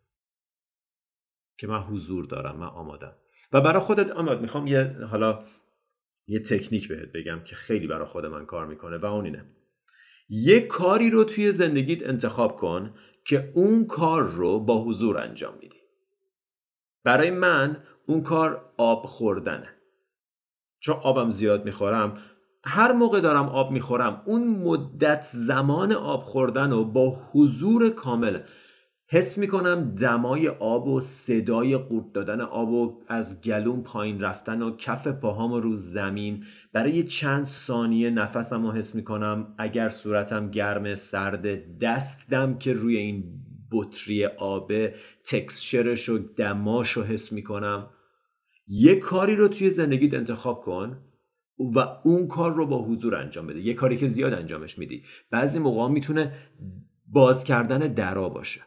[1.58, 3.16] که من حضور دارم من آمادم.
[3.52, 5.46] و برای خودت آماد می‌خوام یه حالا
[6.26, 9.44] یه تکنیک بهت بگم که خیلی برای خود من کار می‌کنه و اون اینه.
[10.28, 12.94] یه کاری رو توی زندگیت انتخاب کن
[13.26, 15.80] که اون کار رو با حضور انجام میدی.
[17.04, 19.68] برای من اون کار آب خوردنه.
[20.80, 22.14] چون آبم زیاد می‌خورم
[22.64, 28.38] هر موقع دارم آب می‌خورم اون مدت زمان آب خوردن و با حضور کامل
[29.08, 34.76] حس می‌کنم دمای آب و صدای قورت دادن آب و از گلوم پایین رفتن و
[34.76, 36.44] کف پاهام رو زمین.
[36.72, 43.24] برای چند ثانیه نفسم رو حس می‌کنم اگر صورتم گرم سرد دستم که روی این
[43.72, 44.94] بطری آبه
[45.30, 47.90] تکسچرش و دماش رو حس می‌کنم.
[48.66, 51.04] یه کاری رو توی زندگیت انتخاب کن
[51.58, 53.60] و اون کار رو با حضور انجام بده.
[53.60, 55.04] یه کاری که زیاد انجامش میدی.
[55.30, 56.50] بعضی موقع می‌تونه
[57.06, 58.62] باز کردن درا باشه.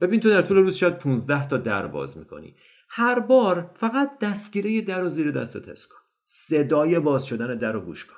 [0.00, 2.56] ببین تو در طول روز شاید 15 تا در باز می‌کنی.
[2.88, 5.98] هر بار فقط دستگیره در و زیر دستت حس کن.
[6.24, 8.16] صدای باز شدن در رو گوش کن.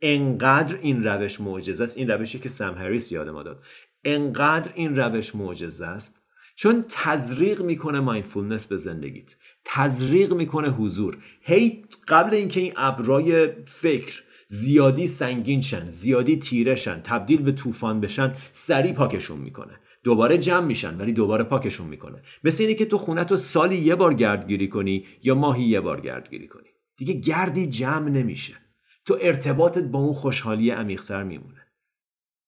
[0.00, 1.98] انقدر این روش معجزه است.
[1.98, 3.64] این روشی که سم هریس یاد ما داد.
[4.04, 6.25] انقدر این روش معجزه است
[6.56, 9.36] چون تزریق می‌کنه مایندفولنس به زندگیت.
[9.64, 11.18] تزریق می‌کنه حضور.
[11.40, 18.00] هی قبل اینکه این ابرای فکر زیادی سنگین شن زیادی تیره شن تبدیل به طوفان
[18.00, 19.80] بشن سریع پاکشون می‌کنه.
[20.04, 22.22] دوباره جمع میشن ولی دوباره پاکشون می‌کنه.
[22.44, 26.00] مثل اینه که تو خونه تو سالی یه بار گردگیری کنی یا ماهی یه بار
[26.00, 26.68] گردگیری کنی.
[26.96, 28.54] دیگه گردی جمع نمیشه.
[29.04, 31.66] تو ارتباطت با اون خوشحالی عمیقتر میمونه.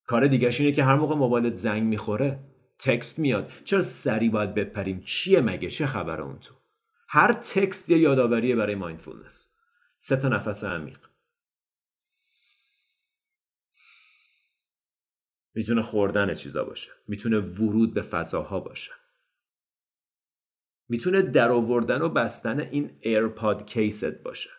[0.07, 2.41] کار دیگه اینه که هر موقع موبایلت زنگ می‌خوره
[2.79, 3.53] تکست میاد.
[3.65, 6.55] چرا سری باید بپریم؟ چیه مگه؟ چه خبر اون تو؟
[7.09, 9.55] هر تکست یه یادآوریه برای مایندفولنس.
[9.99, 10.99] سه تا نفس عمیق.
[15.55, 16.91] می‌تونه خوردن چیزا باشه.
[17.09, 18.93] می‌تونه ورود به فضاها باشه.
[20.89, 24.51] می‌تونه در آوردن و بستن این AirPod case ت باشه.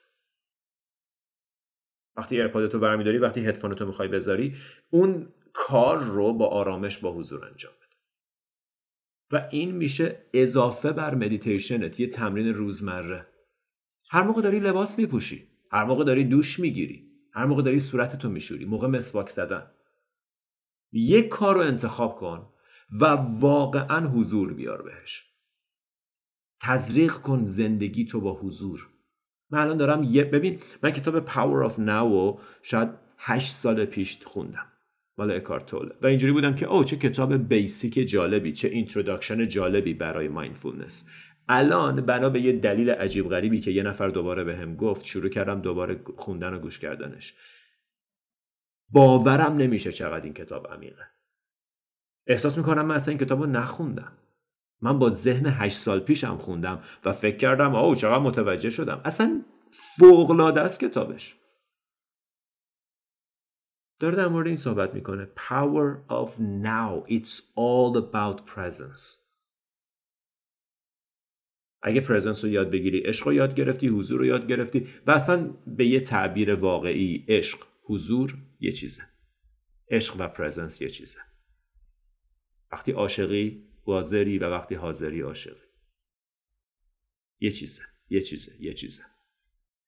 [2.16, 4.58] وقتی AirPod تو برمیداری وقتی هدفونتو می‌خوای بذاری
[4.90, 7.89] اون کار رو با آرامش با حضور انجام بده.
[9.32, 13.28] و این میشه اضافه بر مدیتیشنت یه تمرین روزمره.
[14.10, 18.66] هر موقع داری لباس میپوشی هر موقع داری دوش می‌گیری هر موقع داری صورتتو میشوری
[18.66, 19.72] موقع مسواک زدن.
[20.92, 22.50] یک کار رو انتخاب کن
[23.00, 23.06] و
[23.40, 25.26] واقعا حضور بیار بهش.
[26.62, 28.90] تزریق کن زندگی تو با حضور.
[29.50, 34.72] من الان دارم یه ببین من کتاب Power of Now شاید هشت سال پیش خوندم.
[35.20, 39.94] مال اکهارت توله و اینجوری بودم که اوه چه کتاب basic جالبی چه introduction جالبی
[39.94, 41.08] برای mindfulness
[41.50, 45.62] الان بنا به یه دلیل عجیب غریبی که یه نفر دوباره بهم گفت شروع کردم
[45.62, 47.34] دوباره خوندن و گوش کردنش.
[48.90, 51.04] باورم نمیشه چقدر این کتاب عمیقه.
[52.28, 54.12] احساس می‌کنم من اصلا این کتاب رو نخوندم.
[54.82, 59.02] من با ذهن هشت سال پیشم خوندم و فکر کردم آو چقدر متوجه شدم.
[59.06, 59.42] اصلا
[59.72, 61.36] فوقلاده است کتابش.
[64.00, 65.26] داره در مورد این صحبت می‌کنه.
[65.36, 66.30] Power of
[66.64, 67.12] now.
[67.12, 69.30] It's all about presence.
[71.82, 75.54] اگه پرزنس رو یاد بگیری عشق رو یاد گرفتی حضور رو یاد گرفتی و اصلا
[75.68, 79.04] به یه تعبیر واقعی عشق حضور یه چیزه.
[79.92, 81.20] عشق و پرزنس یه چیزه.
[82.72, 85.70] وقتی عاشقی حاضری و وقتی حاضری عاشقی.
[87.40, 89.04] یه چیزه یه چیزه یه چیزه.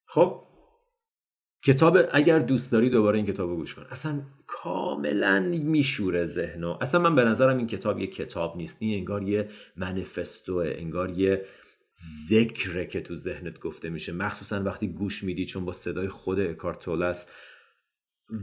[0.06, 0.51] خب؟
[1.64, 3.86] کتاب اگر دوست داری دوباره این کتاب رو گوش کن.
[3.90, 6.78] اصلا کاملا میشوره ذهنو.
[6.82, 8.78] اصلا من به نظرم این کتاب یه کتاب نیست.
[8.82, 11.46] این انگار یه منفستوه انگار یه
[12.30, 14.12] ذکره که تو ذهنت گفته میشه.
[14.12, 17.28] مخصوصا وقتی گوش میدی چون با صدای خود اکارتولس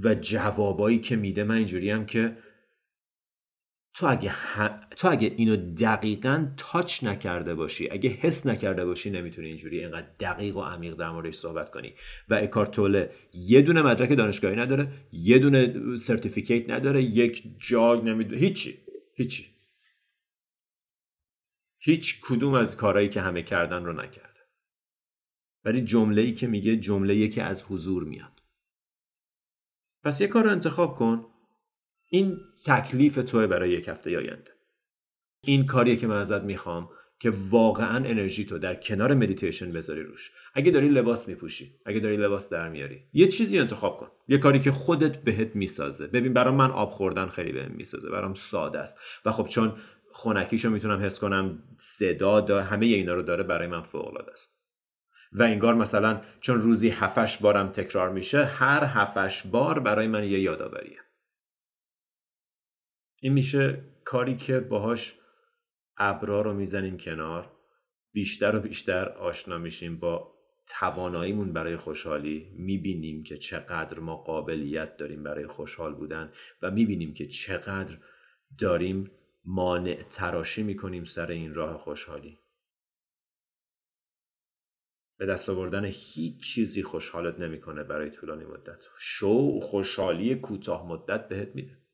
[0.05, 2.37] و جوابایی که میده من اینجوری هم که
[3.99, 4.33] تو اگه,
[4.97, 10.57] تو اگه اینو دقیقا تاچ نکرده باشی اگه حس نکرده باشی نمی‌تونی اینجوری اینقدر دقیق
[10.57, 11.95] و عمیق در موردش صحبت کنی.
[12.29, 18.79] و اکارتوله یه دونه مدرک دانشگاهی نداره یه دونه سرتیفیکیت نداره یک جاگ نمی‌دونه هیچی
[19.15, 19.47] هیچی.
[21.79, 24.41] هیچ کدوم از کارهایی که همه کردن رو نکرده.
[25.65, 28.43] ولی جمله ای که میگه جمله که از حضور میاد.
[30.05, 31.27] پس یه کار رو انتخاب کن.
[32.09, 34.51] این تکلیف توه برای یک هفته آینده.
[35.45, 36.89] این کاریه که من ازت می‌خوام
[37.21, 40.33] که واقعا انرژی تو در کنار مدیتیشن بذاری روش.
[40.55, 44.09] اگه داری لباس میپوشی اگه داری لباس در میاری یه چیزی انتخاب کن.
[44.29, 46.07] یه کاری که خودت بهت می‌سازه.
[46.07, 48.11] ببین برام من آب خوردن خیلی بهم می‌سازه.
[48.11, 49.01] برام ساده است.
[49.25, 49.75] و خب چون
[50.13, 54.59] خونکیشو می‌تونم حس کنم صدا دا همه اینا رو داره برای من فوق العاده است.
[55.33, 60.41] و انگار مثلا چون روزی هفش بارم تکرار میشه هر هفش بار برای من یه
[60.41, 60.99] یادآوریه.
[63.21, 65.19] این میشه کاری که باهاش
[65.97, 67.53] ابرا رو می‌زنیم کنار
[68.13, 70.35] بیشتر و بیشتر آشنا میشیم با
[70.69, 77.29] تواناییمون برای خوشحالی می‌بینیم که چقدر ما قابلیت داریم برای خوشحال بودن و می‌بینیم که
[77.29, 77.99] چقدر
[78.59, 79.11] داریم
[79.45, 82.39] مانع تراشی می‌کنیم سر این راه خوشحالی.
[85.19, 88.85] به دست آوردن هیچ چیزی خوشحالت نمی‌کنه برای طولانی مدت.
[88.99, 91.88] شو خوشحالی کوتاه مدت بهت میده.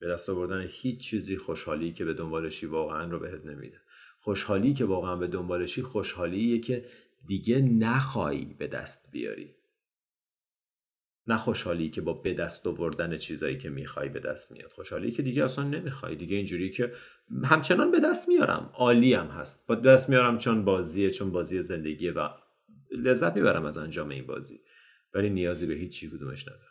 [0.00, 3.80] به دست آوردن هیچ چیزی خوشحالی که به دنبالشی واقعا رو بهت نمیده.
[4.20, 6.84] خوشحالی که واقعا به دنبالشی خوشحالیه که
[7.26, 9.54] دیگه نخوایی به دست بیاری.
[11.26, 14.70] نه خوشحالی که با به دست آوردن چیزایی که می‌خوای به دست میاد.
[14.70, 16.16] خوشحالی که دیگه اصلا نمی‌خوای.
[16.16, 16.92] دیگه اینجوری که
[17.44, 18.70] همچنان به دست میارم.
[18.74, 19.66] عالی هم هست.
[19.66, 22.28] با دست میارم چون بازیه چون بازی زندگیه و
[22.90, 24.60] لذت می‌برم از انجام این بازی.
[25.14, 26.69] ولی نیازی به هیچ چی کدومش ندارم.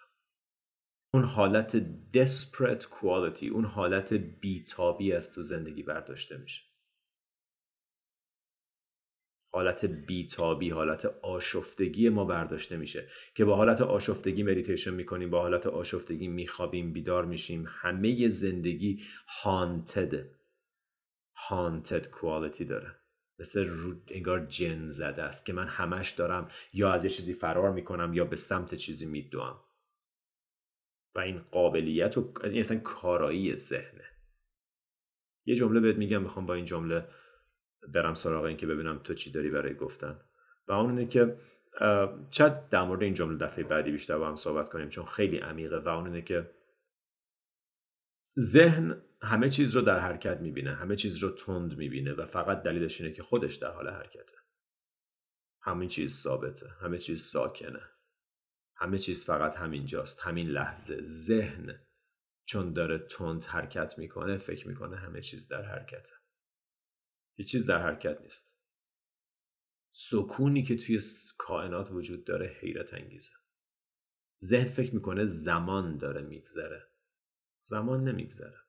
[1.13, 1.77] اون حالت
[2.13, 6.61] desperate quality اون حالت بیتابی از تو زندگی برداشته میشه.
[9.53, 15.67] حالت بیتابی حالت آشفتگی ما برداشته میشه که با حالت آشفتگی مدیتیشن می‌کنیم با حالت
[15.67, 17.65] آشفتگی میخوابیم بیدار میشیم.
[17.67, 20.25] همه زندگی هانتد
[21.35, 22.95] هانتد quality داره.
[23.39, 27.71] مثل رو انگار جن زده است که من همش دارم یا از یه چیزی فرار
[27.71, 29.61] می‌کنم یا به سمت چیزی میدوام.
[31.19, 34.05] این قابلیت و این اصلا کارایی ذهنه.
[35.45, 37.07] یه جمله بهت میگم می‌خوام با این جمله
[37.93, 40.19] برم سراغ این که ببینم تو چی داری برای گفتن.
[40.67, 41.37] و اون اینه که
[42.29, 45.77] چند در مورد این جمله دفعه بعدی بیشتر با هم صحبت کنیم چون خیلی عمیقه.
[45.77, 46.51] و اون اینه که
[48.39, 53.01] ذهن همه چیز رو در حرکت می‌بینه همه چیز رو تند می‌بینه و فقط دلیلش
[53.01, 54.35] اینه که خودش در حال حرکته.
[55.61, 57.81] همین چیز ثابته همه چیز ساکنه.
[58.79, 61.01] همه چیز فقط همینجاست همین لحظه.
[61.01, 61.85] ذهن
[62.45, 66.13] چون داره تند حرکت می‌کنه فکر می‌کنه همه چیز در حرکته.
[67.35, 68.55] هیچ چیز در حرکت نیست.
[69.91, 71.01] سکونی که توی
[71.37, 73.33] کائنات وجود داره حیرت انگیزه.
[74.43, 76.91] ذهن فکر می‌کنه زمان داره میگذره.
[77.63, 78.68] زمان نمیگذره.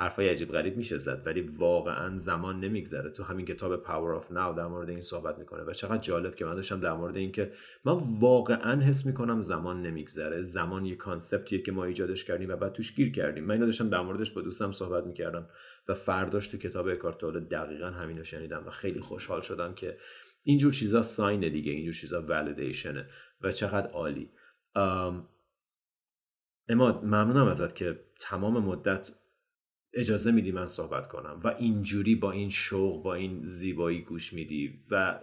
[0.00, 3.10] حرفای عجیب غریب میشه زد ولی واقعا زمان نمیگذره.
[3.10, 6.44] تو همین کتاب Power of Now در مورد این صحبت می‌کنه و چقدر جالب که
[6.44, 7.52] من داشتم در مورد این که
[7.84, 10.42] من واقعا حس می‌کنم زمان نمیگذره.
[10.42, 13.44] زمان یه کانسپتیه که ما ایجادش کردیم و بعد توش گیر کردیم.
[13.44, 15.48] من اینو داشتم در موردش با دوستم صحبت می‌کردم
[15.88, 19.96] و فرداش تو کتاب اکارتول دقیقا همینو شنیدم و خیلی خوشحال شدم که
[20.42, 23.06] اینجور چیزا ساین دیگه اینجور چیزا ولیدیشنه
[23.40, 24.30] و چقدر عالی.
[26.68, 29.10] اما ممنونم ازت که تمام مدت
[29.92, 34.84] اجازه میدی من صحبت کنم و اینجوری با این شوق با این زیبایی گوش میدی
[34.90, 35.20] و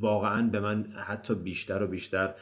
[0.00, 2.34] واقعا به من حتی بیشتر و بیشتر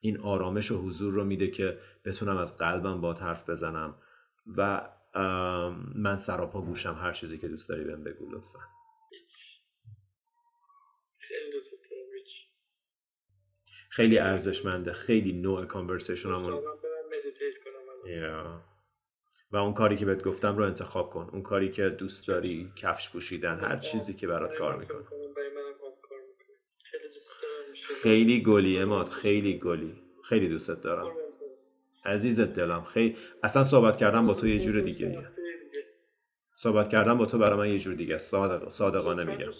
[0.00, 3.98] این آرامش و حضور رو میده که بتونم از قلبم با حرف بزنم
[4.56, 4.88] و
[5.94, 8.58] من سراپا گوشم هر چیزی که دوست داری بهم بگو لطفا.
[13.90, 16.62] خیلی ارزشمنده خیلی نوع کانورسیشن همون
[19.54, 21.30] و اون کاری که بهت گفتم رو انتخاب کن.
[21.32, 25.04] اون کاری که دوست داری کفش پوشیدن هر چیزی که برات کار می‌کنه.
[28.02, 30.02] خیلی گلی اماد خیلی گلی.
[30.24, 31.16] خیلی دوستت دارم.
[32.04, 33.16] عزیزت دلم خیلی.
[33.42, 35.26] اصلا صحبت کردم با تو یه جور دیگه
[36.56, 39.50] صحبت کردم با تو برای من یه جور دیگه صادق صادقانه میگم.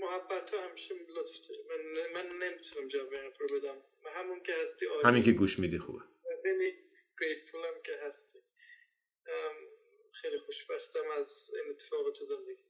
[0.00, 3.74] محبت همیشه من من نمی‌تونم جواب رو بدم.
[4.14, 6.00] همون که هستی همین که گوش میدی خوبه
[6.42, 6.72] خیلی
[7.20, 8.38] گریتفولم که هستی
[10.12, 12.64] خیلی خوشبختم از این اتفاق تو زندگی.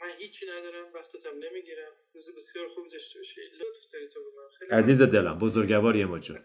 [0.00, 1.92] من هیچی ندارم وقتت هم نمی‌گیرم.
[2.14, 3.40] روز بسیار خوب داشته باشی.
[3.40, 4.48] لطف داری تو به من.
[4.58, 6.36] خیلی عزیز دلم بزرگواری ما جون.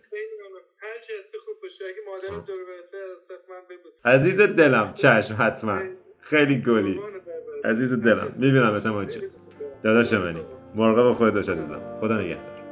[0.78, 5.36] هر چی هستی خوب باشه اگه مادرم دور برته از من ببوس عزیز دلم چشم
[5.40, 5.82] حتما.
[6.20, 6.62] خیلی.
[6.62, 7.00] گلی.
[7.64, 9.22] عزیز دلم می‌بینم اتماجی
[9.84, 10.46] داداش منی.
[10.76, 12.00] مراقب خودت باش عزیزم.
[12.02, 12.67] خدا نگهدار.